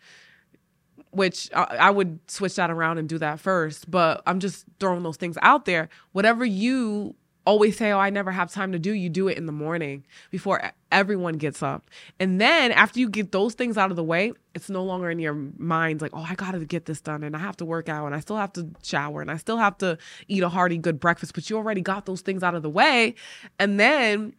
Which 1.10 1.50
I, 1.54 1.76
I 1.80 1.90
would 1.90 2.18
switch 2.30 2.56
that 2.56 2.70
around 2.70 2.98
and 2.98 3.08
do 3.08 3.18
that 3.18 3.40
first, 3.40 3.90
but 3.90 4.22
I'm 4.26 4.40
just 4.40 4.66
throwing 4.78 5.02
those 5.02 5.16
things 5.16 5.38
out 5.42 5.64
there. 5.64 5.88
Whatever 6.12 6.44
you 6.44 7.14
always 7.48 7.78
say, 7.78 7.90
Oh, 7.92 7.98
I 7.98 8.10
never 8.10 8.30
have 8.30 8.52
time 8.52 8.72
to 8.72 8.78
do, 8.78 8.92
you 8.92 9.08
do 9.08 9.26
it 9.26 9.38
in 9.38 9.46
the 9.46 9.52
morning 9.52 10.04
before 10.30 10.70
everyone 10.92 11.38
gets 11.38 11.62
up. 11.62 11.90
And 12.20 12.38
then 12.38 12.72
after 12.72 13.00
you 13.00 13.08
get 13.08 13.32
those 13.32 13.54
things 13.54 13.78
out 13.78 13.90
of 13.90 13.96
the 13.96 14.04
way, 14.04 14.34
it's 14.54 14.68
no 14.68 14.84
longer 14.84 15.10
in 15.10 15.18
your 15.18 15.32
mind 15.56 16.02
like, 16.02 16.10
Oh, 16.12 16.26
I 16.28 16.34
got 16.34 16.52
to 16.52 16.64
get 16.66 16.84
this 16.84 17.00
done 17.00 17.24
and 17.24 17.34
I 17.34 17.38
have 17.38 17.56
to 17.56 17.64
work 17.64 17.88
out 17.88 18.04
and 18.04 18.14
I 18.14 18.20
still 18.20 18.36
have 18.36 18.52
to 18.52 18.68
shower 18.82 19.22
and 19.22 19.30
I 19.30 19.38
still 19.38 19.56
have 19.56 19.78
to 19.78 19.96
eat 20.28 20.42
a 20.42 20.50
hearty, 20.50 20.76
good 20.76 21.00
breakfast. 21.00 21.32
But 21.32 21.48
you 21.48 21.56
already 21.56 21.80
got 21.80 22.04
those 22.04 22.20
things 22.20 22.42
out 22.42 22.54
of 22.54 22.62
the 22.62 22.70
way. 22.70 23.14
And 23.58 23.80
then 23.80 24.34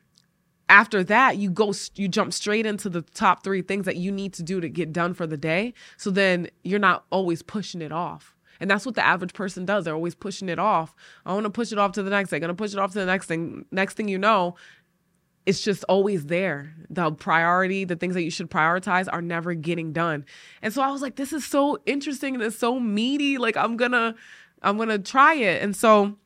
after 0.69 1.03
that 1.03 1.37
you 1.37 1.49
go 1.49 1.73
you 1.95 2.07
jump 2.07 2.31
straight 2.31 2.67
into 2.67 2.89
the 2.89 3.01
top 3.01 3.43
3 3.43 3.63
things 3.63 3.85
that 3.85 3.95
you 3.95 4.11
need 4.11 4.33
to 4.33 4.43
do 4.43 4.61
to 4.61 4.69
get 4.69 4.93
done 4.93 5.15
for 5.15 5.25
the 5.25 5.35
day 5.35 5.73
so 5.97 6.11
then 6.11 6.47
you're 6.63 6.77
not 6.77 7.05
always 7.09 7.41
pushing 7.41 7.81
it 7.81 7.91
off 7.91 8.35
and 8.59 8.69
that's 8.69 8.85
what 8.85 8.95
the 8.95 9.05
average 9.05 9.33
person 9.33 9.65
does. 9.65 9.85
They're 9.85 9.95
always 9.95 10.15
pushing 10.15 10.49
it 10.49 10.59
off. 10.59 10.95
I 11.25 11.33
want 11.33 11.45
to 11.45 11.49
push 11.49 11.71
it 11.71 11.77
off 11.77 11.93
to 11.93 12.03
the 12.03 12.09
next 12.09 12.29
thing. 12.29 12.37
I'm 12.43 12.47
going 12.47 12.57
to 12.57 12.61
push 12.61 12.73
it 12.73 12.79
off 12.79 12.91
to 12.93 12.99
the 12.99 13.05
next 13.05 13.27
thing. 13.27 13.65
Next 13.71 13.95
thing 13.95 14.07
you 14.07 14.17
know, 14.17 14.55
it's 15.45 15.61
just 15.61 15.83
always 15.85 16.27
there. 16.27 16.75
The 16.91 17.11
priority, 17.11 17.83
the 17.83 17.95
things 17.95 18.13
that 18.13 18.23
you 18.23 18.29
should 18.29 18.51
prioritize 18.51 19.07
are 19.11 19.21
never 19.21 19.55
getting 19.55 19.93
done. 19.93 20.25
And 20.61 20.71
so 20.71 20.83
I 20.83 20.91
was 20.91 21.01
like, 21.01 21.15
this 21.15 21.33
is 21.33 21.43
so 21.43 21.79
interesting 21.87 22.35
and 22.35 22.43
it's 22.43 22.59
so 22.59 22.79
meaty. 22.79 23.39
Like 23.39 23.57
I'm 23.57 23.75
going 23.75 23.93
to 23.93 24.13
I'm 24.61 24.77
going 24.77 24.89
to 24.89 24.99
try 24.99 25.33
it. 25.33 25.63
And 25.63 25.75
so 25.75 26.18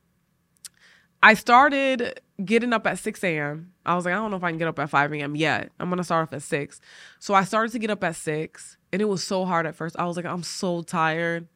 I 1.24 1.32
started 1.32 2.20
getting 2.44 2.74
up 2.74 2.86
at 2.86 2.98
6 2.98 3.24
a.m. 3.24 3.72
I 3.86 3.94
was 3.94 4.04
like, 4.04 4.12
I 4.12 4.18
don't 4.18 4.30
know 4.30 4.36
if 4.36 4.44
I 4.44 4.50
can 4.50 4.58
get 4.58 4.68
up 4.68 4.78
at 4.78 4.90
5 4.90 5.14
a.m. 5.14 5.34
yet. 5.34 5.72
I'm 5.80 5.90
to 5.90 6.04
start 6.04 6.28
off 6.28 6.34
at 6.34 6.42
6. 6.42 6.80
So 7.18 7.32
I 7.32 7.44
started 7.44 7.72
to 7.72 7.78
get 7.78 7.88
up 7.88 8.04
at 8.04 8.14
6 8.14 8.76
and 8.92 9.00
it 9.00 9.06
was 9.06 9.24
so 9.24 9.46
hard 9.46 9.64
at 9.66 9.74
first. 9.74 9.96
I 9.98 10.04
was 10.04 10.16
like, 10.16 10.26
I'm 10.26 10.42
so 10.42 10.82
tired. 10.82 11.48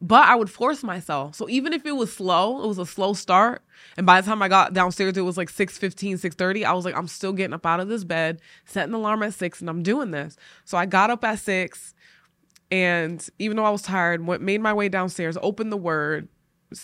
But 0.00 0.28
I 0.28 0.36
would 0.36 0.48
force 0.48 0.84
myself. 0.84 1.34
So 1.34 1.48
even 1.48 1.72
if 1.72 1.84
it 1.84 1.96
was 1.96 2.12
slow, 2.12 2.62
it 2.62 2.68
was 2.68 2.78
a 2.78 2.86
slow 2.86 3.14
start. 3.14 3.62
And 3.96 4.06
by 4.06 4.20
the 4.20 4.26
time 4.28 4.42
I 4.42 4.48
got 4.48 4.74
downstairs, 4.74 5.16
it 5.16 5.22
was 5.22 5.36
like 5.36 5.48
6 5.48 5.76
15, 5.76 6.18
6 6.18 6.36
30. 6.36 6.64
I 6.64 6.72
was 6.72 6.84
like, 6.84 6.96
I'm 6.96 7.08
still 7.08 7.32
getting 7.32 7.52
up 7.52 7.66
out 7.66 7.80
of 7.80 7.88
this 7.88 8.04
bed, 8.04 8.40
setting 8.64 8.92
the 8.92 8.98
alarm 8.98 9.24
at 9.24 9.34
6, 9.34 9.60
and 9.60 9.68
I'm 9.68 9.82
doing 9.82 10.12
this. 10.12 10.36
So 10.64 10.78
I 10.78 10.86
got 10.86 11.10
up 11.10 11.24
at 11.24 11.40
6. 11.40 11.94
And 12.70 13.28
even 13.40 13.56
though 13.56 13.64
I 13.64 13.70
was 13.70 13.82
tired, 13.82 14.24
went 14.24 14.42
made 14.42 14.60
my 14.60 14.72
way 14.72 14.88
downstairs, 14.88 15.36
opened 15.42 15.72
the 15.72 15.76
word, 15.76 16.28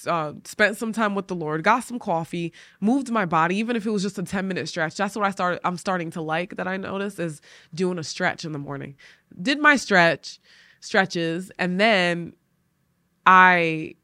uh, 0.06 0.32
spent 0.44 0.76
some 0.76 0.92
time 0.92 1.14
with 1.14 1.28
the 1.28 1.34
Lord, 1.34 1.62
got 1.64 1.84
some 1.84 1.98
coffee, 1.98 2.52
moved 2.80 3.10
my 3.10 3.24
body, 3.24 3.56
even 3.56 3.76
if 3.76 3.86
it 3.86 3.90
was 3.90 4.02
just 4.02 4.18
a 4.18 4.22
10 4.22 4.46
minute 4.48 4.68
stretch. 4.68 4.96
That's 4.96 5.16
what 5.16 5.24
I 5.24 5.30
started, 5.30 5.60
I'm 5.64 5.76
starting 5.76 6.10
to 6.12 6.20
like 6.20 6.56
that 6.56 6.68
I 6.68 6.76
noticed 6.76 7.18
is 7.18 7.40
doing 7.74 7.98
a 7.98 8.04
stretch 8.04 8.44
in 8.44 8.52
the 8.52 8.58
morning. 8.58 8.96
Did 9.40 9.58
my 9.58 9.76
stretch, 9.76 10.38
stretches, 10.80 11.50
and 11.58 11.80
then 11.80 12.34
I 13.26 13.94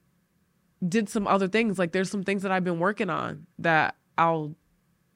did 0.87 1.08
some 1.08 1.26
other 1.26 1.49
things. 1.49 1.78
Like 1.78 1.92
there's 1.92 2.11
some 2.11 2.23
things 2.23 2.42
that 2.42 2.52
I've 2.52 2.64
been 2.64 2.78
working 2.78 3.11
on 3.11 3.47
that 3.58 3.97
I'll 4.16 4.54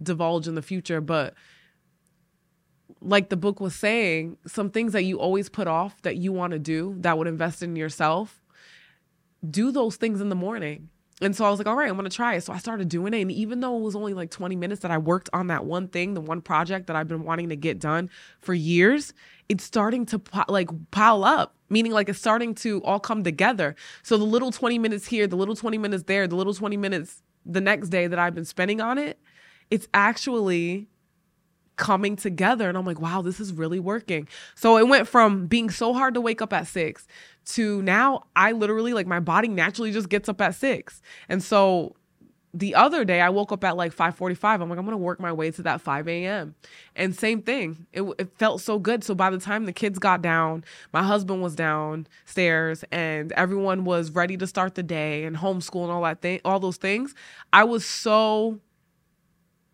divulge 0.03 0.49
in 0.49 0.55
the 0.55 0.63
future, 0.63 1.01
but 1.01 1.35
like 3.01 3.29
the 3.29 3.37
book 3.37 3.61
was 3.61 3.75
saying, 3.75 4.39
some 4.47 4.71
things 4.71 4.93
that 4.93 5.03
you 5.03 5.19
always 5.19 5.49
put 5.49 5.67
off 5.67 6.01
that 6.03 6.17
you 6.17 6.33
want 6.33 6.53
to 6.53 6.59
do 6.59 6.97
that 7.01 7.19
would 7.19 7.27
invest 7.27 7.63
in 7.63 7.77
yourself, 7.77 8.42
do 9.49 9.73
those 9.73 9.97
things 9.97 10.21
in 10.21 10.29
the 10.29 10.35
morning. 10.35 10.89
And 11.21 11.37
so 11.37 11.45
I 11.45 11.51
was 11.51 11.59
like, 11.61 11.69
all 11.69 11.77
right, 11.77 11.89
I'm 11.89 11.97
to 11.97 12.11
try 12.11 12.35
it. 12.35 12.43
So 12.43 12.53
I 12.53 12.59
started 12.59 12.89
doing 12.89 13.15
it. 13.15 13.23
And 13.23 13.31
even 13.31 13.61
though 13.61 13.77
it 13.77 13.83
was 13.83 13.95
only 13.95 14.13
like 14.13 14.31
20 14.31 14.57
minutes 14.57 14.83
that 14.83 14.91
I 14.91 14.99
worked 14.99 15.31
on 15.33 15.47
that 15.49 15.65
one 15.65 15.87
thing, 15.87 16.15
the 16.15 16.21
one 16.21 16.41
project 16.41 16.89
that 16.89 16.97
I've 16.97 17.07
been 17.07 17.23
wanting 17.23 17.49
to 17.51 17.57
get 17.57 17.79
done 17.79 18.11
for 18.41 18.55
years, 18.55 19.15
it's 19.49 19.63
starting 19.63 20.05
to 20.07 20.21
like 20.49 20.69
pile 20.91 21.23
up, 21.23 21.55
meaning 21.71 21.93
like 21.93 22.09
it's 22.09 22.19
starting 22.19 22.55
to 22.57 22.83
all 22.83 22.99
come 22.99 23.23
together. 23.23 23.77
So 24.03 24.17
the 24.17 24.25
little 24.25 24.51
20 24.51 24.79
minutes 24.81 25.07
here, 25.07 25.29
the 25.29 25.37
little 25.37 25.55
20 25.55 25.79
minutes 25.79 26.05
there, 26.05 26.27
the 26.27 26.37
little 26.37 26.55
20 26.55 26.77
minutes 26.77 27.23
the 27.47 27.61
next 27.61 27.91
day 27.91 28.09
that 28.09 28.19
I've 28.19 28.35
been 28.35 28.45
spending 28.45 28.81
on 28.81 28.99
it, 28.99 29.19
it's 29.71 29.87
actually 29.95 30.89
coming 31.77 32.17
together 32.17 32.69
and 32.69 32.77
I'm 32.77 32.85
like, 32.85 33.01
wow, 33.01 33.23
this 33.23 33.41
is 33.41 33.53
really 33.53 33.81
working. 33.81 34.29
So 34.55 34.77
it 34.77 34.87
went 34.87 35.09
from 35.09 35.47
being 35.47 35.71
so 35.71 35.93
hard 35.95 36.15
to 36.15 36.21
wake 36.21 36.43
up 36.43 36.53
at 36.53 36.67
6 36.67 37.07
to 37.45 37.83
now 37.83 38.25
I 38.37 38.53
literally 38.53 38.93
like 38.93 39.07
my 39.07 39.21
body 39.21 39.49
naturally 39.49 39.93
just 39.93 40.09
gets 40.09 40.29
up 40.29 40.41
at 40.41 40.55
6. 40.55 41.03
And 41.29 41.43
so 41.43 41.97
the 42.55 42.75
other 42.75 43.05
day 43.05 43.21
I 43.21 43.31
woke 43.31 43.51
up 43.51 43.65
at 43.65 43.77
like 43.77 43.95
5:45. 43.95 44.61
I'm 44.61 44.69
like 44.69 44.79
I'm 44.79 44.85
going 44.85 44.91
to 44.91 44.97
work 44.99 45.21
my 45.21 45.33
way 45.33 45.51
to 45.53 45.63
that 45.63 45.81
5 45.81 46.07
a.m. 46.09 46.55
And 46.95 47.17
same 47.17 47.43
thing. 47.43 47.87
It, 47.93 48.03
it 48.19 48.37
felt 48.39 48.61
so 48.61 48.79
good. 48.79 49.03
So 49.05 49.15
by 49.15 49.31
the 49.31 49.39
time 49.39 49.65
the 49.65 49.73
kids 49.73 49.99
got 49.99 50.23
down, 50.23 50.65
my 50.93 51.03
husband 51.03 51.43
was 51.43 51.55
downstairs 51.55 52.85
and 52.93 53.33
everyone 53.33 53.85
was 53.85 54.11
ready 54.11 54.37
to 54.37 54.47
start 54.47 54.75
the 54.75 54.83
day 54.83 55.25
and 55.25 55.37
homeschool 55.37 55.85
and 55.85 55.93
all 55.93 56.03
that 56.03 56.21
thing 56.21 56.41
all 56.45 56.61
those 56.61 56.77
things. 56.77 57.15
I 57.53 57.65
was 57.65 57.87
so 57.87 58.61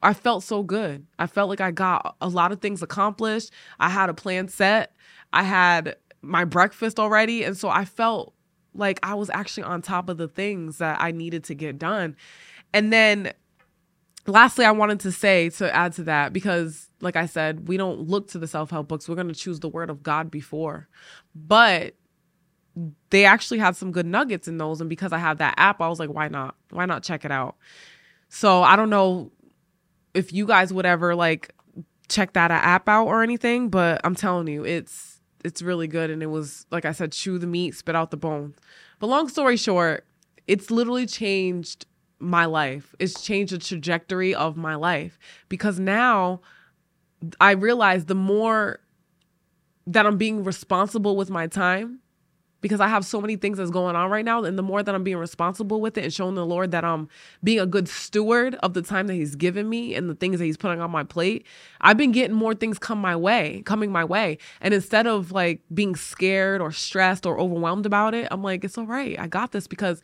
I 0.02 0.14
felt 0.14 0.44
so 0.44 0.62
good. 0.62 1.06
I 1.18 1.26
felt 1.26 1.48
like 1.48 1.60
I 1.60 1.72
got 1.72 2.16
a 2.20 2.28
lot 2.28 2.52
of 2.52 2.60
things 2.60 2.82
accomplished. 2.82 3.50
I 3.80 3.88
had 3.88 4.08
a 4.08 4.14
plan 4.14 4.46
set. 4.46 4.94
I 5.32 5.42
had 5.42 5.96
my 6.22 6.44
breakfast 6.44 6.98
already. 6.98 7.44
And 7.44 7.56
so 7.56 7.68
I 7.68 7.84
felt 7.84 8.34
like 8.74 8.98
I 9.02 9.14
was 9.14 9.30
actually 9.30 9.64
on 9.64 9.82
top 9.82 10.08
of 10.08 10.18
the 10.18 10.28
things 10.28 10.78
that 10.78 11.00
I 11.00 11.10
needed 11.10 11.44
to 11.44 11.54
get 11.54 11.78
done. 11.78 12.16
And 12.72 12.92
then 12.92 13.32
lastly, 14.26 14.64
I 14.64 14.70
wanted 14.70 15.00
to 15.00 15.12
say 15.12 15.50
to 15.50 15.74
add 15.74 15.92
to 15.94 16.04
that, 16.04 16.32
because 16.32 16.88
like 17.00 17.16
I 17.16 17.26
said, 17.26 17.68
we 17.68 17.76
don't 17.76 18.00
look 18.00 18.28
to 18.28 18.38
the 18.38 18.46
self 18.46 18.70
help 18.70 18.88
books. 18.88 19.08
We're 19.08 19.14
going 19.14 19.28
to 19.28 19.34
choose 19.34 19.60
the 19.60 19.68
word 19.68 19.90
of 19.90 20.02
God 20.02 20.30
before. 20.30 20.88
But 21.34 21.94
they 23.10 23.24
actually 23.24 23.58
had 23.58 23.76
some 23.76 23.90
good 23.90 24.06
nuggets 24.06 24.46
in 24.46 24.58
those. 24.58 24.80
And 24.80 24.90
because 24.90 25.12
I 25.12 25.18
have 25.18 25.38
that 25.38 25.54
app, 25.56 25.80
I 25.80 25.88
was 25.88 25.98
like, 25.98 26.10
why 26.10 26.28
not? 26.28 26.54
Why 26.70 26.86
not 26.86 27.02
check 27.02 27.24
it 27.24 27.32
out? 27.32 27.56
So 28.28 28.62
I 28.62 28.76
don't 28.76 28.90
know 28.90 29.32
if 30.14 30.32
you 30.32 30.46
guys 30.46 30.72
would 30.72 30.86
ever 30.86 31.14
like 31.14 31.54
check 32.08 32.34
that 32.34 32.50
app 32.50 32.88
out 32.88 33.06
or 33.06 33.22
anything, 33.22 33.68
but 33.68 34.00
I'm 34.04 34.14
telling 34.14 34.48
you, 34.48 34.64
it's 34.64 35.17
it's 35.44 35.62
really 35.62 35.86
good 35.86 36.10
and 36.10 36.22
it 36.22 36.26
was 36.26 36.66
like 36.70 36.84
I 36.84 36.92
said, 36.92 37.12
chew 37.12 37.38
the 37.38 37.46
meat, 37.46 37.74
spit 37.74 37.96
out 37.96 38.10
the 38.10 38.16
bone. 38.16 38.54
But 38.98 39.08
long 39.08 39.28
story 39.28 39.56
short, 39.56 40.04
it's 40.46 40.70
literally 40.70 41.06
changed 41.06 41.86
my 42.18 42.46
life. 42.46 42.94
It's 42.98 43.22
changed 43.22 43.52
the 43.52 43.58
trajectory 43.58 44.34
of 44.34 44.56
my 44.56 44.74
life 44.74 45.18
because 45.48 45.78
now 45.78 46.40
I 47.40 47.52
realize 47.52 48.06
the 48.06 48.14
more 48.14 48.80
that 49.86 50.06
I'm 50.06 50.16
being 50.16 50.44
responsible 50.44 51.16
with 51.16 51.30
my 51.30 51.46
time, 51.46 52.00
because 52.60 52.80
I 52.80 52.88
have 52.88 53.04
so 53.04 53.20
many 53.20 53.36
things 53.36 53.58
that's 53.58 53.70
going 53.70 53.94
on 53.94 54.10
right 54.10 54.24
now. 54.24 54.42
And 54.42 54.58
the 54.58 54.62
more 54.62 54.82
that 54.82 54.94
I'm 54.94 55.04
being 55.04 55.16
responsible 55.16 55.80
with 55.80 55.96
it 55.96 56.04
and 56.04 56.12
showing 56.12 56.34
the 56.34 56.46
Lord 56.46 56.72
that 56.72 56.84
I'm 56.84 57.08
being 57.42 57.60
a 57.60 57.66
good 57.66 57.88
steward 57.88 58.56
of 58.56 58.74
the 58.74 58.82
time 58.82 59.06
that 59.06 59.14
He's 59.14 59.36
given 59.36 59.68
me 59.68 59.94
and 59.94 60.10
the 60.10 60.14
things 60.14 60.38
that 60.38 60.44
He's 60.44 60.56
putting 60.56 60.80
on 60.80 60.90
my 60.90 61.04
plate, 61.04 61.46
I've 61.80 61.96
been 61.96 62.12
getting 62.12 62.36
more 62.36 62.54
things 62.54 62.78
come 62.78 62.98
my 63.00 63.14
way, 63.14 63.62
coming 63.64 63.92
my 63.92 64.04
way. 64.04 64.38
And 64.60 64.74
instead 64.74 65.06
of 65.06 65.30
like 65.30 65.60
being 65.72 65.94
scared 65.94 66.60
or 66.60 66.72
stressed 66.72 67.26
or 67.26 67.38
overwhelmed 67.38 67.86
about 67.86 68.14
it, 68.14 68.28
I'm 68.30 68.42
like, 68.42 68.64
it's 68.64 68.76
all 68.76 68.86
right. 68.86 69.18
I 69.18 69.28
got 69.28 69.52
this 69.52 69.66
because, 69.66 70.02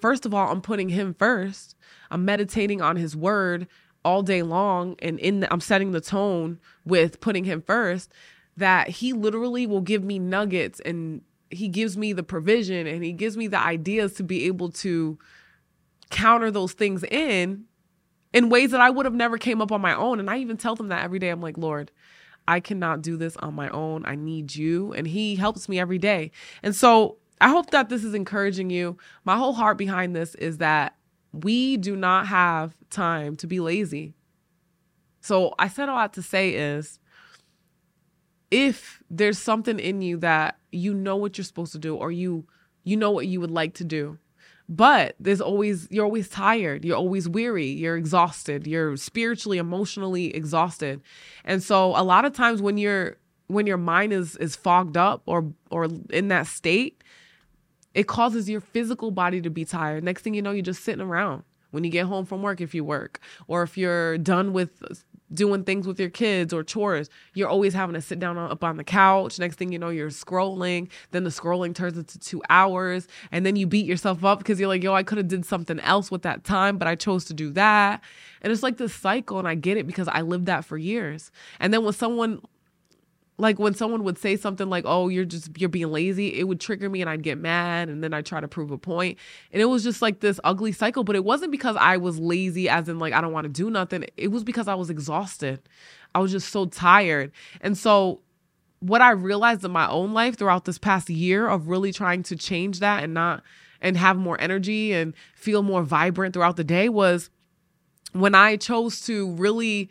first 0.00 0.24
of 0.24 0.32
all, 0.32 0.50
I'm 0.50 0.62
putting 0.62 0.88
Him 0.88 1.14
first. 1.14 1.76
I'm 2.10 2.24
meditating 2.24 2.80
on 2.80 2.96
His 2.96 3.14
word 3.14 3.66
all 4.04 4.22
day 4.22 4.42
long. 4.42 4.96
And 5.00 5.20
in 5.20 5.40
the, 5.40 5.52
I'm 5.52 5.60
setting 5.60 5.92
the 5.92 6.00
tone 6.00 6.58
with 6.86 7.20
putting 7.20 7.44
Him 7.44 7.60
first 7.60 8.12
that 8.56 8.88
He 8.88 9.12
literally 9.12 9.66
will 9.66 9.82
give 9.82 10.02
me 10.02 10.18
nuggets 10.18 10.80
and 10.80 11.20
he 11.52 11.68
gives 11.68 11.96
me 11.96 12.12
the 12.12 12.22
provision 12.22 12.86
and 12.86 13.04
he 13.04 13.12
gives 13.12 13.36
me 13.36 13.46
the 13.46 13.58
ideas 13.58 14.14
to 14.14 14.22
be 14.22 14.46
able 14.46 14.70
to 14.70 15.18
counter 16.10 16.50
those 16.50 16.72
things 16.72 17.04
in 17.04 17.64
in 18.32 18.48
ways 18.48 18.70
that 18.70 18.80
I 18.80 18.90
would 18.90 19.06
have 19.06 19.14
never 19.14 19.36
came 19.36 19.60
up 19.60 19.72
on 19.72 19.80
my 19.80 19.94
own. 19.94 20.18
And 20.18 20.30
I 20.30 20.38
even 20.38 20.56
tell 20.56 20.74
them 20.74 20.88
that 20.88 21.04
every 21.04 21.18
day. 21.18 21.28
I'm 21.28 21.40
like 21.40 21.58
Lord 21.58 21.90
I 22.46 22.60
cannot 22.60 23.02
do 23.02 23.16
this 23.16 23.36
on 23.36 23.54
my 23.54 23.68
own. 23.70 24.04
I 24.04 24.16
need 24.16 24.54
you. 24.54 24.92
And 24.92 25.06
he 25.06 25.36
helps 25.36 25.68
me 25.68 25.78
every 25.78 25.98
day. 25.98 26.32
And 26.62 26.74
so 26.74 27.18
I 27.40 27.48
hope 27.48 27.70
that 27.70 27.88
this 27.88 28.04
is 28.04 28.14
encouraging 28.14 28.70
you. 28.70 28.96
My 29.24 29.36
whole 29.36 29.52
heart 29.52 29.78
behind 29.78 30.14
this 30.14 30.34
is 30.36 30.58
that 30.58 30.96
we 31.32 31.76
do 31.76 31.96
not 31.96 32.26
have 32.26 32.74
time 32.90 33.36
to 33.36 33.46
be 33.46 33.60
lazy. 33.60 34.14
So 35.20 35.54
I 35.58 35.68
said 35.68 35.88
a 35.88 35.92
lot 35.92 36.12
to 36.14 36.22
say 36.22 36.50
is 36.50 36.98
if 38.52 39.02
there's 39.10 39.38
something 39.38 39.80
in 39.80 40.02
you 40.02 40.16
that 40.18 40.58
you 40.70 40.94
know 40.94 41.16
what 41.16 41.36
you're 41.36 41.44
supposed 41.44 41.72
to 41.72 41.78
do 41.78 41.96
or 41.96 42.12
you 42.12 42.44
you 42.84 42.96
know 42.96 43.10
what 43.10 43.26
you 43.26 43.40
would 43.40 43.50
like 43.50 43.74
to 43.74 43.84
do 43.84 44.18
but 44.68 45.16
there's 45.18 45.40
always 45.40 45.88
you're 45.90 46.04
always 46.04 46.28
tired 46.28 46.84
you're 46.84 46.96
always 46.96 47.28
weary 47.28 47.66
you're 47.66 47.96
exhausted 47.96 48.66
you're 48.66 48.96
spiritually 48.96 49.58
emotionally 49.58 50.34
exhausted 50.34 51.00
and 51.44 51.62
so 51.62 51.96
a 51.96 52.04
lot 52.04 52.24
of 52.24 52.32
times 52.32 52.62
when 52.62 52.76
you're 52.78 53.16
when 53.52 53.66
your 53.66 53.76
mind 53.76 54.12
is 54.12 54.36
is 54.36 54.56
fogged 54.56 54.96
up 54.96 55.22
or 55.26 55.52
or 55.70 55.88
in 56.10 56.28
that 56.28 56.46
state, 56.46 57.02
it 57.94 58.06
causes 58.06 58.48
your 58.48 58.60
physical 58.60 59.10
body 59.10 59.40
to 59.40 59.50
be 59.50 59.64
tired. 59.64 60.02
Next 60.02 60.22
thing 60.22 60.34
you 60.34 60.42
know, 60.42 60.50
you're 60.50 60.62
just 60.62 60.82
sitting 60.84 61.02
around 61.02 61.44
when 61.70 61.84
you 61.84 61.90
get 61.90 62.06
home 62.06 62.24
from 62.24 62.42
work 62.42 62.60
if 62.60 62.74
you 62.74 62.84
work 62.84 63.20
or 63.46 63.62
if 63.62 63.76
you're 63.76 64.18
done 64.18 64.52
with 64.52 65.04
doing 65.32 65.64
things 65.64 65.86
with 65.86 65.98
your 65.98 66.10
kids 66.10 66.52
or 66.52 66.62
chores 66.62 67.08
you're 67.34 67.48
always 67.48 67.74
having 67.74 67.94
to 67.94 68.00
sit 68.00 68.18
down 68.18 68.36
up 68.38 68.62
on 68.64 68.76
the 68.76 68.84
couch. 68.84 69.38
Next 69.38 69.56
thing 69.56 69.72
you 69.72 69.78
know 69.78 69.88
you're 69.88 70.10
scrolling. 70.10 70.88
Then 71.10 71.24
the 71.24 71.30
scrolling 71.30 71.74
turns 71.74 71.96
into 71.96 72.18
two 72.18 72.42
hours. 72.50 73.08
And 73.30 73.46
then 73.46 73.56
you 73.56 73.66
beat 73.66 73.86
yourself 73.86 74.24
up 74.24 74.38
because 74.38 74.58
you're 74.58 74.68
like 74.68 74.82
yo 74.82 74.94
i 74.94 75.02
could 75.02 75.18
have 75.18 75.28
did 75.28 75.44
something 75.44 75.80
else 75.80 76.10
with 76.10 76.22
that 76.22 76.44
time 76.44 76.78
but 76.78 76.88
i 76.88 76.94
chose 76.94 77.24
to 77.26 77.34
do 77.34 77.50
that. 77.52 78.02
And 78.42 78.52
it's 78.52 78.62
like 78.62 78.76
this 78.76 78.94
cycle 78.94 79.38
and 79.38 79.48
i 79.48 79.54
get 79.54 79.76
it 79.76 79.86
because 79.86 80.08
i 80.08 80.20
lived 80.20 80.46
that 80.46 80.64
for 80.64 80.76
years. 80.76 81.30
And 81.60 81.72
then 81.72 81.84
when 81.84 81.94
someone 81.94 82.40
like 83.38 83.58
when 83.58 83.74
someone 83.74 84.04
would 84.04 84.18
say 84.18 84.36
something 84.36 84.68
like 84.68 84.84
oh 84.86 85.08
you're 85.08 85.24
just 85.24 85.50
you're 85.58 85.68
being 85.68 85.90
lazy 85.90 86.38
it 86.38 86.46
would 86.46 86.60
trigger 86.60 86.88
me 86.88 87.00
and 87.00 87.08
i'd 87.08 87.22
get 87.22 87.38
mad 87.38 87.88
and 87.88 88.02
then 88.02 88.12
i'd 88.12 88.26
try 88.26 88.40
to 88.40 88.48
prove 88.48 88.70
a 88.70 88.78
point. 88.78 89.18
And 89.52 89.60
it 89.60 89.66
was 89.66 89.82
just 89.82 90.02
like 90.02 90.20
this 90.20 90.38
ugly 90.44 90.72
cycle 90.72 91.04
but 91.04 91.16
it 91.16 91.24
wasn't 91.24 91.52
because 91.52 91.76
i 91.76 91.96
was 91.96 92.18
lazy 92.18 92.68
as 92.68 92.88
in 92.88 92.98
like 92.98 93.12
i 93.12 93.20
don't 93.20 93.32
want 93.32 93.44
to 93.44 93.52
do 93.52 93.70
nothing. 93.70 94.04
It 94.16 94.28
was 94.28 94.44
because 94.44 94.68
i 94.68 94.74
was 94.74 94.90
exhausted. 94.90 95.60
I 96.14 96.18
was 96.18 96.30
just 96.30 96.50
so 96.50 96.66
tired. 96.66 97.32
And 97.60 97.76
so 97.76 98.20
what 98.80 99.00
i 99.00 99.10
realized 99.10 99.64
in 99.64 99.70
my 99.70 99.88
own 99.88 100.12
life 100.12 100.36
throughout 100.36 100.64
this 100.64 100.78
past 100.78 101.08
year 101.08 101.48
of 101.48 101.68
really 101.68 101.92
trying 101.92 102.22
to 102.24 102.36
change 102.36 102.80
that 102.80 103.02
and 103.02 103.14
not 103.14 103.42
and 103.80 103.96
have 103.96 104.16
more 104.16 104.40
energy 104.40 104.92
and 104.92 105.14
feel 105.34 105.62
more 105.62 105.82
vibrant 105.82 106.34
throughout 106.34 106.56
the 106.56 106.64
day 106.64 106.88
was 106.88 107.30
when 108.12 108.34
i 108.34 108.56
chose 108.56 109.00
to 109.00 109.30
really 109.32 109.88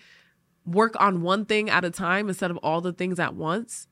work 0.66 0.96
on 1.00 1.22
one 1.22 1.46
thing 1.46 1.70
at 1.70 1.86
a 1.86 1.90
time 1.90 2.28
instead 2.30 2.52
of 2.52 2.58
all 2.58 2.82
the 2.82 2.94
things 2.94 3.20
at 3.20 3.36
once, 3.36 3.88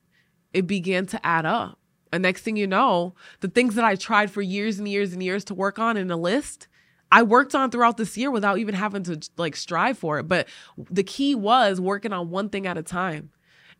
it 0.52 0.66
began 0.66 1.06
to 1.06 1.26
add 1.26 1.46
up. 1.46 1.78
And 2.12 2.22
next 2.22 2.42
thing 2.42 2.56
you 2.56 2.66
know, 2.66 3.14
the 3.40 3.48
things 3.48 3.74
that 3.76 3.84
I 3.84 3.94
tried 3.94 4.30
for 4.30 4.42
years 4.42 4.78
and 4.78 4.88
years 4.88 5.12
and 5.12 5.22
years 5.22 5.44
to 5.44 5.54
work 5.54 5.78
on 5.78 5.96
in 5.96 6.10
a 6.10 6.16
list, 6.16 6.66
I 7.12 7.22
worked 7.22 7.54
on 7.54 7.70
throughout 7.70 7.96
this 7.96 8.16
year 8.16 8.30
without 8.30 8.58
even 8.58 8.74
having 8.74 9.02
to 9.04 9.20
like 9.36 9.56
strive 9.56 9.98
for 9.98 10.18
it. 10.18 10.24
But 10.24 10.48
the 10.76 11.04
key 11.04 11.34
was 11.34 11.80
working 11.80 12.12
on 12.12 12.30
one 12.30 12.48
thing 12.48 12.66
at 12.66 12.78
a 12.78 12.82
time 12.82 13.30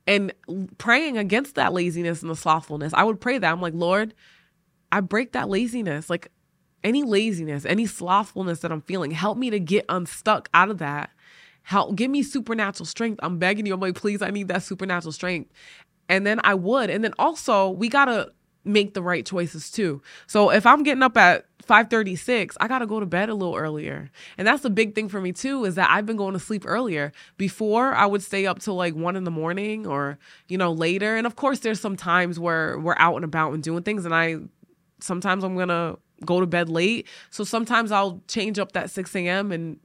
and 0.06 0.32
praying 0.78 1.18
against 1.18 1.56
that 1.56 1.72
laziness 1.72 2.22
and 2.22 2.30
the 2.30 2.36
slothfulness. 2.36 2.92
I 2.94 3.04
would 3.04 3.20
pray 3.20 3.38
that. 3.38 3.52
I'm 3.52 3.60
like, 3.60 3.74
Lord, 3.74 4.14
I 4.92 5.00
break 5.00 5.32
that 5.32 5.48
laziness. 5.48 6.08
Like 6.08 6.30
any 6.82 7.02
laziness, 7.02 7.64
any 7.64 7.86
slothfulness 7.86 8.60
that 8.60 8.72
I'm 8.72 8.82
feeling, 8.82 9.10
help 9.10 9.38
me 9.38 9.50
to 9.50 9.60
get 9.60 9.84
unstuck 9.88 10.48
out 10.54 10.70
of 10.70 10.78
that 10.78 11.10
Help, 11.62 11.96
give 11.96 12.10
me 12.10 12.22
supernatural 12.22 12.86
strength. 12.86 13.20
I'm 13.22 13.38
begging 13.38 13.66
you. 13.66 13.74
I'm 13.74 13.80
like, 13.80 13.94
please, 13.94 14.22
I 14.22 14.30
need 14.30 14.48
that 14.48 14.62
supernatural 14.62 15.12
strength. 15.12 15.52
And 16.08 16.26
then 16.26 16.40
I 16.42 16.54
would. 16.54 16.90
And 16.90 17.04
then 17.04 17.14
also, 17.18 17.70
we 17.70 17.88
gotta 17.88 18.32
make 18.64 18.94
the 18.94 19.02
right 19.02 19.24
choices 19.24 19.70
too. 19.70 20.02
So 20.26 20.50
if 20.50 20.66
I'm 20.66 20.82
getting 20.82 21.02
up 21.02 21.16
at 21.16 21.46
5:36, 21.66 22.56
I 22.60 22.68
got 22.68 22.80
to 22.80 22.86
go 22.86 23.00
to 23.00 23.06
bed 23.06 23.30
a 23.30 23.34
little 23.34 23.56
earlier. 23.56 24.10
And 24.36 24.46
that's 24.46 24.64
a 24.64 24.70
big 24.70 24.94
thing 24.94 25.08
for 25.08 25.20
me 25.20 25.32
too 25.32 25.64
is 25.64 25.76
that 25.76 25.88
I've 25.90 26.04
been 26.04 26.16
going 26.16 26.34
to 26.34 26.38
sleep 26.38 26.64
earlier. 26.66 27.12
Before 27.38 27.94
I 27.94 28.04
would 28.04 28.22
stay 28.22 28.46
up 28.46 28.58
till 28.58 28.74
like 28.74 28.94
1 28.94 29.16
in 29.16 29.24
the 29.24 29.30
morning 29.30 29.86
or, 29.86 30.18
you 30.48 30.58
know, 30.58 30.72
later. 30.72 31.16
And 31.16 31.26
of 31.26 31.36
course 31.36 31.60
there's 31.60 31.80
some 31.80 31.96
times 31.96 32.38
where 32.38 32.78
we're 32.78 32.96
out 32.98 33.16
and 33.16 33.24
about 33.24 33.52
and 33.52 33.62
doing 33.62 33.82
things 33.82 34.04
and 34.04 34.14
I 34.14 34.36
sometimes 35.00 35.42
I'm 35.42 35.54
going 35.54 35.68
to 35.68 35.98
go 36.26 36.40
to 36.40 36.46
bed 36.46 36.68
late. 36.68 37.08
So 37.30 37.44
sometimes 37.44 37.90
I'll 37.92 38.20
change 38.28 38.58
up 38.58 38.72
that 38.72 38.90
6 38.90 39.16
a.m. 39.16 39.52
and 39.52 39.78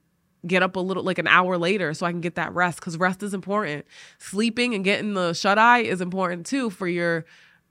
get 0.47 0.63
up 0.63 0.75
a 0.75 0.79
little 0.79 1.03
like 1.03 1.17
an 1.17 1.27
hour 1.27 1.57
later 1.57 1.93
so 1.93 2.05
I 2.05 2.11
can 2.11 2.21
get 2.21 2.35
that 2.35 2.53
rest 2.53 2.79
because 2.79 2.97
rest 2.97 3.23
is 3.23 3.33
important. 3.33 3.85
Sleeping 4.17 4.73
and 4.73 4.83
getting 4.83 5.13
the 5.13 5.33
shut 5.33 5.57
eye 5.57 5.79
is 5.79 6.01
important 6.01 6.45
too 6.45 6.69
for 6.69 6.87
your 6.87 7.25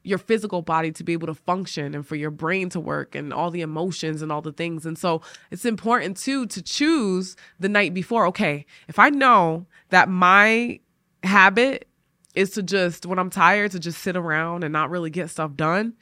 your 0.04 0.18
physical 0.18 0.60
body 0.60 0.92
to 0.92 1.02
be 1.02 1.14
able 1.14 1.26
to 1.26 1.34
function 1.34 1.94
and 1.94 2.06
for 2.06 2.14
your 2.14 2.30
brain 2.30 2.68
to 2.68 2.78
work 2.78 3.14
and 3.14 3.32
all 3.32 3.50
the 3.50 3.62
emotions 3.62 4.20
and 4.20 4.30
all 4.30 4.42
the 4.42 4.52
things. 4.52 4.84
And 4.84 4.98
so 4.98 5.22
it's 5.50 5.64
important 5.64 6.18
too 6.18 6.46
to 6.48 6.62
choose 6.62 7.36
the 7.58 7.70
night 7.70 7.94
before. 7.94 8.26
Okay, 8.26 8.66
if 8.86 8.98
I 8.98 9.08
know 9.08 9.66
that 9.88 10.08
my 10.08 10.78
habit 11.22 11.88
is 12.34 12.50
to 12.50 12.62
just 12.62 13.06
when 13.06 13.18
I'm 13.18 13.30
tired 13.30 13.70
to 13.72 13.78
just 13.78 14.02
sit 14.02 14.16
around 14.16 14.62
and 14.62 14.72
not 14.72 14.90
really 14.90 15.10
get 15.10 15.30
stuff 15.30 15.54
done, 15.54 15.94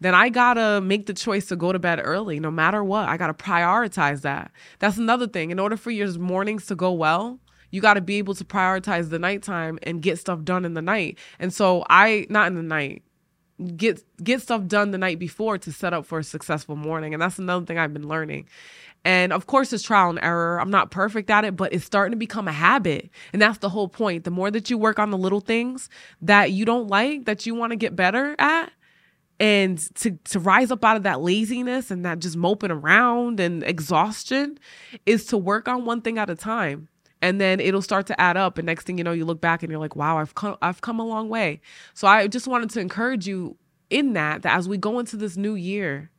then 0.00 0.14
I 0.14 0.28
gotta 0.28 0.80
make 0.80 1.06
the 1.06 1.14
choice 1.14 1.46
to 1.46 1.56
go 1.56 1.72
to 1.72 1.78
bed 1.78 2.00
early 2.02 2.40
no 2.40 2.50
matter 2.50 2.82
what. 2.82 3.08
I 3.08 3.16
gotta 3.16 3.34
prioritize 3.34 4.22
that. 4.22 4.50
That's 4.78 4.96
another 4.96 5.26
thing. 5.26 5.50
In 5.50 5.58
order 5.58 5.76
for 5.76 5.90
your 5.90 6.12
mornings 6.18 6.66
to 6.66 6.74
go 6.74 6.92
well, 6.92 7.38
you 7.70 7.80
got 7.80 7.94
to 7.94 8.00
be 8.00 8.16
able 8.16 8.34
to 8.34 8.44
prioritize 8.44 9.10
the 9.10 9.18
nighttime 9.18 9.78
and 9.82 10.02
get 10.02 10.18
stuff 10.18 10.42
done 10.42 10.64
in 10.64 10.74
the 10.74 10.82
night. 10.82 11.18
And 11.38 11.52
so 11.52 11.84
I 11.88 12.26
not 12.28 12.48
in 12.48 12.56
the 12.56 12.62
night 12.62 13.04
get 13.76 14.02
get 14.22 14.40
stuff 14.40 14.66
done 14.66 14.90
the 14.90 14.98
night 14.98 15.18
before 15.18 15.58
to 15.58 15.72
set 15.72 15.92
up 15.92 16.06
for 16.06 16.18
a 16.18 16.24
successful 16.24 16.76
morning. 16.76 17.14
And 17.14 17.22
that's 17.22 17.38
another 17.38 17.64
thing 17.64 17.78
I've 17.78 17.92
been 17.92 18.08
learning. 18.08 18.48
And 19.04 19.32
of 19.32 19.46
course, 19.46 19.72
it's 19.72 19.82
trial 19.82 20.10
and 20.10 20.18
error. 20.22 20.60
I'm 20.60 20.70
not 20.70 20.90
perfect 20.90 21.30
at 21.30 21.44
it, 21.44 21.56
but 21.56 21.72
it's 21.72 21.84
starting 21.84 22.12
to 22.12 22.18
become 22.18 22.48
a 22.48 22.52
habit. 22.52 23.08
And 23.32 23.40
that's 23.40 23.58
the 23.58 23.70
whole 23.70 23.88
point. 23.88 24.24
The 24.24 24.30
more 24.30 24.50
that 24.50 24.68
you 24.68 24.76
work 24.76 24.98
on 24.98 25.10
the 25.10 25.16
little 25.16 25.40
things 25.40 25.88
that 26.20 26.52
you 26.52 26.64
don't 26.64 26.88
like, 26.88 27.24
that 27.24 27.46
you 27.46 27.54
want 27.54 27.70
to 27.70 27.76
get 27.76 27.96
better 27.96 28.36
at, 28.38 28.72
and 29.40 29.78
to 29.96 30.12
to 30.24 30.38
rise 30.38 30.70
up 30.70 30.84
out 30.84 30.98
of 30.98 31.02
that 31.02 31.22
laziness 31.22 31.90
and 31.90 32.04
that 32.04 32.18
just 32.18 32.36
moping 32.36 32.70
around 32.70 33.40
and 33.40 33.64
exhaustion 33.64 34.58
is 35.06 35.24
to 35.26 35.38
work 35.38 35.66
on 35.66 35.86
one 35.86 36.02
thing 36.02 36.18
at 36.18 36.30
a 36.30 36.36
time. 36.36 36.88
And 37.22 37.38
then 37.38 37.60
it'll 37.60 37.82
start 37.82 38.06
to 38.06 38.18
add 38.18 38.38
up. 38.38 38.56
And 38.56 38.66
next 38.66 38.86
thing 38.86 38.98
you 38.98 39.04
know 39.04 39.12
you 39.12 39.24
look 39.24 39.40
back 39.40 39.62
and 39.62 39.70
you're 39.70 39.80
like 39.80 39.96
wow 39.96 40.18
I've 40.18 40.34
come 40.34 40.56
I've 40.60 40.82
come 40.82 41.00
a 41.00 41.06
long 41.06 41.30
way. 41.30 41.62
So 41.94 42.06
I 42.06 42.28
just 42.28 42.46
wanted 42.46 42.70
to 42.70 42.80
encourage 42.80 43.26
you 43.26 43.56
in 43.88 44.12
that 44.12 44.42
that 44.42 44.56
as 44.56 44.68
we 44.68 44.76
go 44.76 44.98
into 44.98 45.16
this 45.16 45.36
new 45.36 45.54
year 45.54 46.10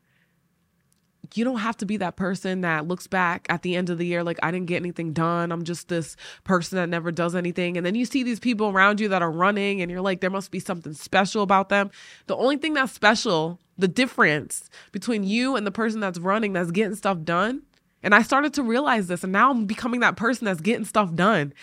you 1.37 1.43
don't 1.43 1.57
have 1.57 1.77
to 1.77 1.85
be 1.85 1.97
that 1.97 2.15
person 2.15 2.61
that 2.61 2.87
looks 2.87 3.07
back 3.07 3.45
at 3.49 3.61
the 3.61 3.75
end 3.75 3.89
of 3.89 3.97
the 3.97 4.05
year 4.05 4.23
like 4.23 4.39
I 4.43 4.51
didn't 4.51 4.67
get 4.67 4.77
anything 4.77 5.13
done. 5.13 5.51
I'm 5.51 5.63
just 5.63 5.87
this 5.87 6.15
person 6.43 6.77
that 6.77 6.89
never 6.89 7.11
does 7.11 7.35
anything. 7.35 7.77
And 7.77 7.85
then 7.85 7.95
you 7.95 8.05
see 8.05 8.23
these 8.23 8.39
people 8.39 8.69
around 8.69 8.99
you 8.99 9.07
that 9.09 9.21
are 9.21 9.31
running 9.31 9.81
and 9.81 9.89
you're 9.89 10.01
like 10.01 10.21
there 10.21 10.29
must 10.29 10.51
be 10.51 10.59
something 10.59 10.93
special 10.93 11.43
about 11.43 11.69
them. 11.69 11.91
The 12.27 12.35
only 12.35 12.57
thing 12.57 12.73
that's 12.73 12.91
special, 12.91 13.59
the 13.77 13.87
difference 13.87 14.69
between 14.91 15.23
you 15.23 15.55
and 15.55 15.65
the 15.65 15.71
person 15.71 15.99
that's 15.99 16.19
running 16.19 16.53
that's 16.53 16.71
getting 16.71 16.95
stuff 16.95 17.21
done, 17.23 17.63
and 18.03 18.15
I 18.15 18.21
started 18.21 18.53
to 18.55 18.63
realize 18.63 19.07
this 19.07 19.23
and 19.23 19.31
now 19.33 19.51
I'm 19.51 19.65
becoming 19.65 19.99
that 20.01 20.17
person 20.17 20.45
that's 20.45 20.61
getting 20.61 20.85
stuff 20.85 21.13
done. 21.13 21.53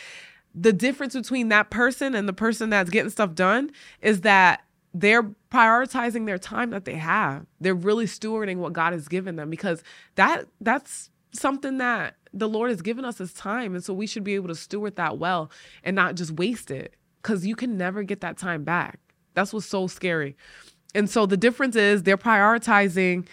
The 0.54 0.72
difference 0.72 1.14
between 1.14 1.48
that 1.50 1.70
person 1.70 2.14
and 2.14 2.28
the 2.28 2.32
person 2.32 2.70
that's 2.70 2.90
getting 2.90 3.10
stuff 3.10 3.34
done 3.34 3.70
is 4.00 4.22
that 4.22 4.62
they're 4.94 5.30
prioritizing 5.50 6.26
their 6.26 6.38
time 6.38 6.70
that 6.70 6.84
they 6.84 6.94
have. 6.94 7.46
They're 7.60 7.74
really 7.74 8.06
stewarding 8.06 8.56
what 8.56 8.72
God 8.72 8.92
has 8.92 9.08
given 9.08 9.36
them 9.36 9.50
because 9.50 9.82
that 10.14 10.46
that's 10.60 11.10
something 11.32 11.78
that 11.78 12.16
the 12.32 12.48
Lord 12.48 12.70
has 12.70 12.82
given 12.82 13.04
us 13.04 13.20
as 13.20 13.32
time 13.32 13.74
and 13.74 13.84
so 13.84 13.92
we 13.92 14.06
should 14.06 14.24
be 14.24 14.34
able 14.34 14.48
to 14.48 14.54
steward 14.54 14.96
that 14.96 15.18
well 15.18 15.50
and 15.84 15.94
not 15.94 16.14
just 16.14 16.32
waste 16.32 16.70
it 16.70 16.94
cuz 17.22 17.46
you 17.46 17.54
can 17.54 17.76
never 17.76 18.02
get 18.02 18.20
that 18.20 18.38
time 18.38 18.64
back. 18.64 18.98
That's 19.34 19.52
what's 19.52 19.66
so 19.66 19.86
scary. 19.86 20.36
And 20.94 21.08
so 21.08 21.26
the 21.26 21.36
difference 21.36 21.76
is 21.76 22.02
they're 22.02 22.16
prioritizing 22.16 23.26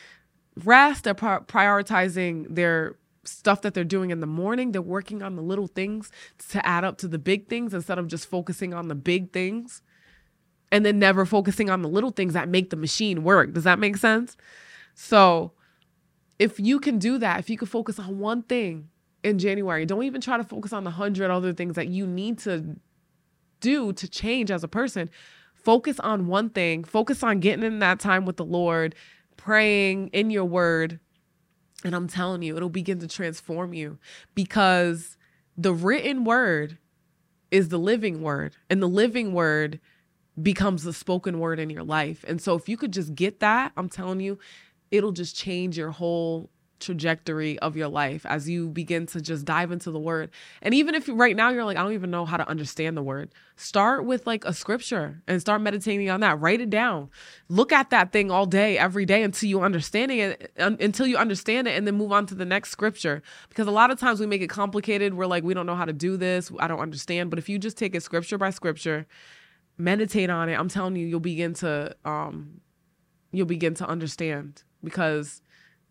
rest, 0.63 1.05
they're 1.05 1.15
prioritizing 1.15 2.53
their 2.53 2.95
stuff 3.23 3.61
that 3.61 3.73
they're 3.73 3.83
doing 3.83 4.11
in 4.11 4.19
the 4.19 4.27
morning. 4.27 4.71
They're 4.71 4.81
working 4.81 5.23
on 5.23 5.35
the 5.35 5.41
little 5.41 5.67
things 5.67 6.11
to 6.49 6.65
add 6.65 6.83
up 6.83 6.97
to 6.99 7.07
the 7.07 7.17
big 7.17 7.47
things 7.47 7.73
instead 7.73 7.97
of 7.97 8.07
just 8.07 8.27
focusing 8.27 8.73
on 8.73 8.87
the 8.87 8.95
big 8.95 9.31
things 9.31 9.81
and 10.75 10.85
then 10.85 10.99
never 10.99 11.25
focusing 11.25 11.69
on 11.69 11.81
the 11.81 11.87
little 11.87 12.11
things 12.11 12.33
that 12.33 12.49
make 12.49 12.69
the 12.69 12.75
machine 12.75 13.23
work. 13.23 13.53
Does 13.53 13.63
that 13.63 13.79
make 13.79 13.95
sense? 13.95 14.35
So, 14.93 15.53
if 16.37 16.59
you 16.59 16.81
can 16.81 16.99
do 16.99 17.17
that, 17.17 17.39
if 17.39 17.49
you 17.49 17.57
can 17.57 17.69
focus 17.69 17.97
on 17.97 18.19
one 18.19 18.43
thing 18.43 18.89
in 19.23 19.39
January, 19.39 19.85
don't 19.85 20.03
even 20.03 20.19
try 20.19 20.35
to 20.35 20.43
focus 20.43 20.73
on 20.73 20.83
the 20.83 20.89
hundred 20.89 21.31
other 21.31 21.53
things 21.53 21.75
that 21.75 21.87
you 21.87 22.05
need 22.05 22.39
to 22.39 22.75
do 23.61 23.93
to 23.93 24.09
change 24.09 24.51
as 24.51 24.65
a 24.65 24.67
person. 24.67 25.09
Focus 25.53 25.97
on 26.01 26.27
one 26.27 26.49
thing, 26.49 26.83
focus 26.83 27.23
on 27.23 27.39
getting 27.39 27.63
in 27.63 27.79
that 27.79 28.01
time 28.01 28.25
with 28.25 28.35
the 28.35 28.43
Lord, 28.43 28.95
praying 29.37 30.09
in 30.09 30.29
your 30.29 30.43
word. 30.43 30.99
And 31.85 31.95
I'm 31.95 32.09
telling 32.09 32.41
you, 32.41 32.57
it'll 32.57 32.67
begin 32.67 32.99
to 32.99 33.07
transform 33.07 33.73
you 33.73 33.97
because 34.33 35.15
the 35.57 35.73
written 35.73 36.25
word 36.25 36.79
is 37.49 37.69
the 37.69 37.79
living 37.79 38.21
word, 38.21 38.57
and 38.69 38.81
the 38.81 38.89
living 38.89 39.31
word 39.31 39.79
becomes 40.41 40.83
the 40.83 40.93
spoken 40.93 41.39
word 41.39 41.59
in 41.59 41.69
your 41.69 41.83
life. 41.83 42.25
And 42.27 42.41
so 42.41 42.55
if 42.55 42.67
you 42.67 42.77
could 42.77 42.91
just 42.91 43.15
get 43.15 43.39
that, 43.39 43.71
I'm 43.77 43.89
telling 43.89 44.19
you, 44.19 44.37
it'll 44.91 45.11
just 45.11 45.35
change 45.35 45.77
your 45.77 45.91
whole 45.91 46.49
trajectory 46.79 47.57
of 47.59 47.75
your 47.77 47.87
life 47.87 48.25
as 48.25 48.49
you 48.49 48.67
begin 48.69 49.05
to 49.07 49.21
just 49.21 49.45
dive 49.45 49.71
into 49.71 49.91
the 49.91 49.99
word. 49.99 50.29
And 50.61 50.73
even 50.73 50.93
if 50.93 51.09
right 51.11 51.35
now 51.35 51.49
you're 51.49 51.63
like, 51.63 51.77
I 51.77 51.83
don't 51.83 51.93
even 51.93 52.11
know 52.11 52.25
how 52.25 52.37
to 52.37 52.47
understand 52.47 52.97
the 52.97 53.01
word, 53.01 53.31
start 53.55 54.05
with 54.05 54.27
like 54.27 54.43
a 54.45 54.53
scripture 54.53 55.21
and 55.27 55.39
start 55.39 55.61
meditating 55.61 56.09
on 56.09 56.19
that. 56.19 56.39
Write 56.39 56.61
it 56.61 56.69
down. 56.69 57.09
Look 57.47 57.71
at 57.71 57.89
that 57.91 58.11
thing 58.11 58.29
all 58.29 58.45
day, 58.45 58.77
every 58.77 59.05
day 59.05 59.23
until 59.23 59.49
you 59.49 59.61
understanding 59.61 60.19
it, 60.19 60.51
until 60.57 61.07
you 61.07 61.17
understand 61.17 61.67
it, 61.67 61.77
and 61.77 61.87
then 61.87 61.95
move 61.95 62.11
on 62.11 62.25
to 62.27 62.35
the 62.35 62.45
next 62.45 62.71
scripture. 62.71 63.23
Because 63.49 63.67
a 63.67 63.71
lot 63.71 63.89
of 63.89 63.99
times 63.99 64.19
we 64.19 64.27
make 64.27 64.41
it 64.41 64.49
complicated. 64.49 65.13
We're 65.13 65.27
like, 65.27 65.43
we 65.43 65.53
don't 65.53 65.65
know 65.65 65.75
how 65.75 65.85
to 65.85 65.93
do 65.93 66.17
this. 66.17 66.51
I 66.59 66.67
don't 66.67 66.79
understand. 66.79 67.29
But 67.29 67.39
if 67.39 67.47
you 67.47 67.57
just 67.57 67.77
take 67.77 67.95
it 67.95 68.03
scripture 68.03 68.37
by 68.37 68.49
scripture 68.49 69.07
meditate 69.77 70.29
on 70.29 70.49
it, 70.49 70.59
I'm 70.59 70.69
telling 70.69 70.95
you, 70.95 71.05
you'll 71.05 71.19
begin 71.19 71.53
to 71.55 71.95
um, 72.05 72.61
you'll 73.31 73.45
begin 73.45 73.73
to 73.75 73.87
understand 73.87 74.63
because 74.83 75.41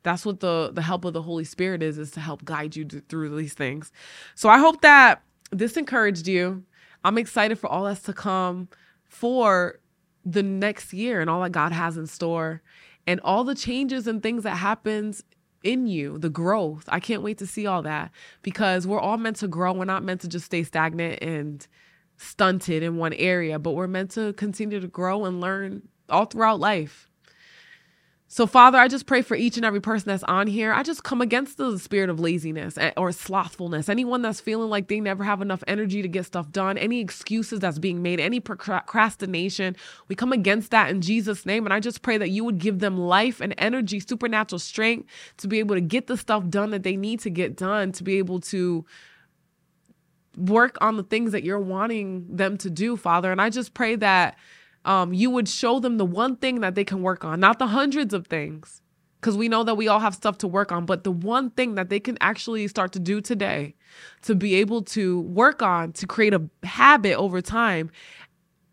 that's 0.02 0.24
what 0.24 0.40
the 0.40 0.70
the 0.72 0.82
help 0.82 1.04
of 1.04 1.12
the 1.12 1.22
Holy 1.22 1.44
Spirit 1.44 1.82
is 1.82 1.98
is 1.98 2.10
to 2.12 2.20
help 2.20 2.44
guide 2.44 2.76
you 2.76 2.86
through 2.86 3.36
these 3.36 3.54
things. 3.54 3.92
So 4.34 4.48
I 4.48 4.58
hope 4.58 4.80
that 4.82 5.22
this 5.50 5.76
encouraged 5.76 6.28
you. 6.28 6.64
I'm 7.02 7.18
excited 7.18 7.58
for 7.58 7.68
all 7.68 7.84
that's 7.84 8.02
to 8.02 8.12
come 8.12 8.68
for 9.04 9.78
the 10.24 10.42
next 10.42 10.92
year 10.92 11.20
and 11.20 11.28
all 11.28 11.42
that 11.42 11.52
God 11.52 11.72
has 11.72 11.96
in 11.96 12.06
store 12.06 12.62
and 13.06 13.20
all 13.22 13.44
the 13.44 13.54
changes 13.54 14.06
and 14.06 14.22
things 14.22 14.42
that 14.44 14.56
happens 14.56 15.22
in 15.62 15.86
you, 15.86 16.18
the 16.18 16.30
growth. 16.30 16.84
I 16.88 17.00
can't 17.00 17.22
wait 17.22 17.38
to 17.38 17.46
see 17.46 17.66
all 17.66 17.82
that 17.82 18.10
because 18.42 18.86
we're 18.86 19.00
all 19.00 19.16
meant 19.18 19.36
to 19.36 19.48
grow. 19.48 19.72
We're 19.72 19.84
not 19.84 20.04
meant 20.04 20.20
to 20.22 20.28
just 20.28 20.46
stay 20.46 20.62
stagnant 20.62 21.22
and 21.22 21.66
stunted 22.24 22.82
in 22.82 22.96
one 22.96 23.12
area, 23.12 23.58
but 23.58 23.72
we're 23.72 23.86
meant 23.86 24.12
to 24.12 24.32
continue 24.32 24.80
to 24.80 24.88
grow 24.88 25.24
and 25.24 25.40
learn 25.40 25.88
all 26.08 26.24
throughout 26.26 26.60
life. 26.60 27.08
So, 28.26 28.48
Father, 28.48 28.78
I 28.78 28.88
just 28.88 29.06
pray 29.06 29.22
for 29.22 29.36
each 29.36 29.56
and 29.56 29.64
every 29.64 29.80
person 29.80 30.08
that's 30.08 30.24
on 30.24 30.48
here. 30.48 30.72
I 30.72 30.82
just 30.82 31.04
come 31.04 31.20
against 31.20 31.56
the 31.56 31.78
spirit 31.78 32.10
of 32.10 32.18
laziness 32.18 32.76
or 32.96 33.12
slothfulness. 33.12 33.88
Anyone 33.88 34.22
that's 34.22 34.40
feeling 34.40 34.70
like 34.70 34.88
they 34.88 34.98
never 34.98 35.22
have 35.22 35.40
enough 35.40 35.62
energy 35.68 36.02
to 36.02 36.08
get 36.08 36.24
stuff 36.24 36.50
done, 36.50 36.76
any 36.76 37.00
excuses 37.00 37.60
that's 37.60 37.78
being 37.78 38.02
made, 38.02 38.18
any 38.18 38.40
procrastination, 38.40 39.76
we 40.08 40.16
come 40.16 40.32
against 40.32 40.72
that 40.72 40.90
in 40.90 41.00
Jesus' 41.00 41.46
name. 41.46 41.64
And 41.64 41.72
I 41.72 41.78
just 41.78 42.02
pray 42.02 42.18
that 42.18 42.30
you 42.30 42.42
would 42.44 42.58
give 42.58 42.80
them 42.80 42.98
life 42.98 43.40
and 43.40 43.54
energy, 43.56 44.00
supernatural 44.00 44.58
strength 44.58 45.08
to 45.36 45.46
be 45.46 45.60
able 45.60 45.76
to 45.76 45.80
get 45.80 46.08
the 46.08 46.16
stuff 46.16 46.48
done 46.48 46.70
that 46.70 46.82
they 46.82 46.96
need 46.96 47.20
to 47.20 47.30
get 47.30 47.56
done, 47.56 47.92
to 47.92 48.02
be 48.02 48.18
able 48.18 48.40
to 48.40 48.84
work 50.36 50.76
on 50.80 50.96
the 50.96 51.02
things 51.02 51.32
that 51.32 51.44
you're 51.44 51.60
wanting 51.60 52.26
them 52.36 52.56
to 52.58 52.70
do, 52.70 52.96
Father. 52.96 53.30
And 53.30 53.40
I 53.40 53.50
just 53.50 53.74
pray 53.74 53.96
that 53.96 54.36
um, 54.84 55.12
you 55.12 55.30
would 55.30 55.48
show 55.48 55.80
them 55.80 55.96
the 55.96 56.04
one 56.04 56.36
thing 56.36 56.60
that 56.60 56.74
they 56.74 56.84
can 56.84 57.02
work 57.02 57.24
on, 57.24 57.40
not 57.40 57.58
the 57.58 57.68
hundreds 57.68 58.12
of 58.12 58.26
things, 58.26 58.82
because 59.20 59.36
we 59.36 59.48
know 59.48 59.64
that 59.64 59.76
we 59.76 59.88
all 59.88 60.00
have 60.00 60.14
stuff 60.14 60.36
to 60.38 60.46
work 60.46 60.70
on, 60.70 60.84
but 60.84 61.04
the 61.04 61.10
one 61.10 61.50
thing 61.50 61.76
that 61.76 61.88
they 61.88 61.98
can 61.98 62.18
actually 62.20 62.68
start 62.68 62.92
to 62.92 62.98
do 62.98 63.20
today 63.20 63.74
to 64.22 64.34
be 64.34 64.56
able 64.56 64.82
to 64.82 65.20
work 65.20 65.62
on 65.62 65.92
to 65.92 66.06
create 66.06 66.34
a 66.34 66.42
habit 66.62 67.14
over 67.14 67.40
time. 67.40 67.90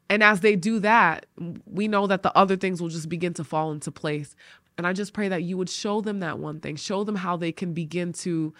And 0.10 0.22
as 0.22 0.42
they 0.42 0.58
do 0.58 0.80
that, 0.80 1.26
we 1.66 1.88
know 1.88 2.06
that 2.08 2.22
the 2.22 2.38
other 2.38 2.58
things 2.58 2.82
will 2.82 2.90
just 2.90 3.08
begin 3.08 3.34
to 3.36 3.46
fall 3.46 3.72
into 3.72 3.92
place. 3.92 4.36
And 4.78 4.86
I 4.86 4.92
just 4.92 5.14
pray 5.14 5.30
that 5.30 5.44
you 5.44 5.58
would 5.58 5.70
show 5.70 6.02
them 6.02 6.20
that 6.20 6.40
one 6.40 6.60
thing, 6.60 6.76
show 6.76 7.06
them 7.06 7.16
how 7.16 7.38
they 7.38 7.54
can 7.54 7.72
begin 7.74 8.12
to 8.14 8.54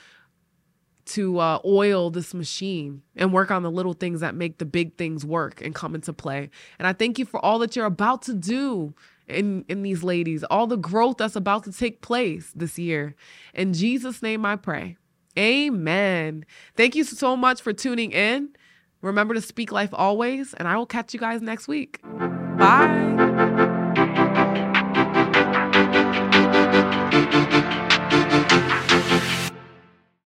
to 1.06 1.40
uh, 1.40 1.60
oil 1.66 2.10
this 2.10 2.34
machine 2.34 3.02
and 3.16 3.34
work 3.34 3.52
on 3.52 3.64
the 3.64 3.72
little 3.72 3.94
things 3.94 4.22
that 4.22 4.36
make 4.36 4.58
the 4.58 4.66
big 4.66 4.98
things 4.98 5.26
work 5.26 5.62
and 5.62 5.76
come 5.76 5.96
into 5.96 6.14
play. 6.14 6.50
And 6.80 6.88
I 6.88 6.94
thank 6.94 7.20
you 7.20 7.26
for 7.26 7.44
all 7.44 7.60
that 7.60 7.76
you're 7.76 7.86
about 7.86 8.22
to 8.24 8.34
do 8.34 8.94
in 9.28 9.66
in 9.68 9.82
these 9.82 10.04
ladies, 10.04 10.44
all 10.46 10.68
the 10.68 10.78
growth 10.78 11.18
that's 11.18 11.36
about 11.36 11.64
to 11.66 11.72
take 11.72 12.02
place 12.02 12.52
this 12.56 12.78
year. 12.78 13.16
In 13.54 13.74
Jesus' 13.74 14.22
name, 14.22 14.46
I 14.46 14.56
pray. 14.56 14.98
Amen. 15.38 16.46
Thank 16.76 16.96
you 16.96 17.04
so 17.04 17.38
much 17.38 17.62
for 17.62 17.72
tuning 17.74 18.12
in. 18.12 18.50
Remember 19.02 19.34
to 19.34 19.42
speak 19.42 19.72
life 19.72 19.90
always, 19.94 20.54
and 20.54 20.68
I 20.68 20.78
will 20.78 20.86
catch 20.86 21.14
you 21.14 21.20
guys 21.20 21.42
next 21.42 21.68
week. 21.68 22.02
Bye. 22.58 23.70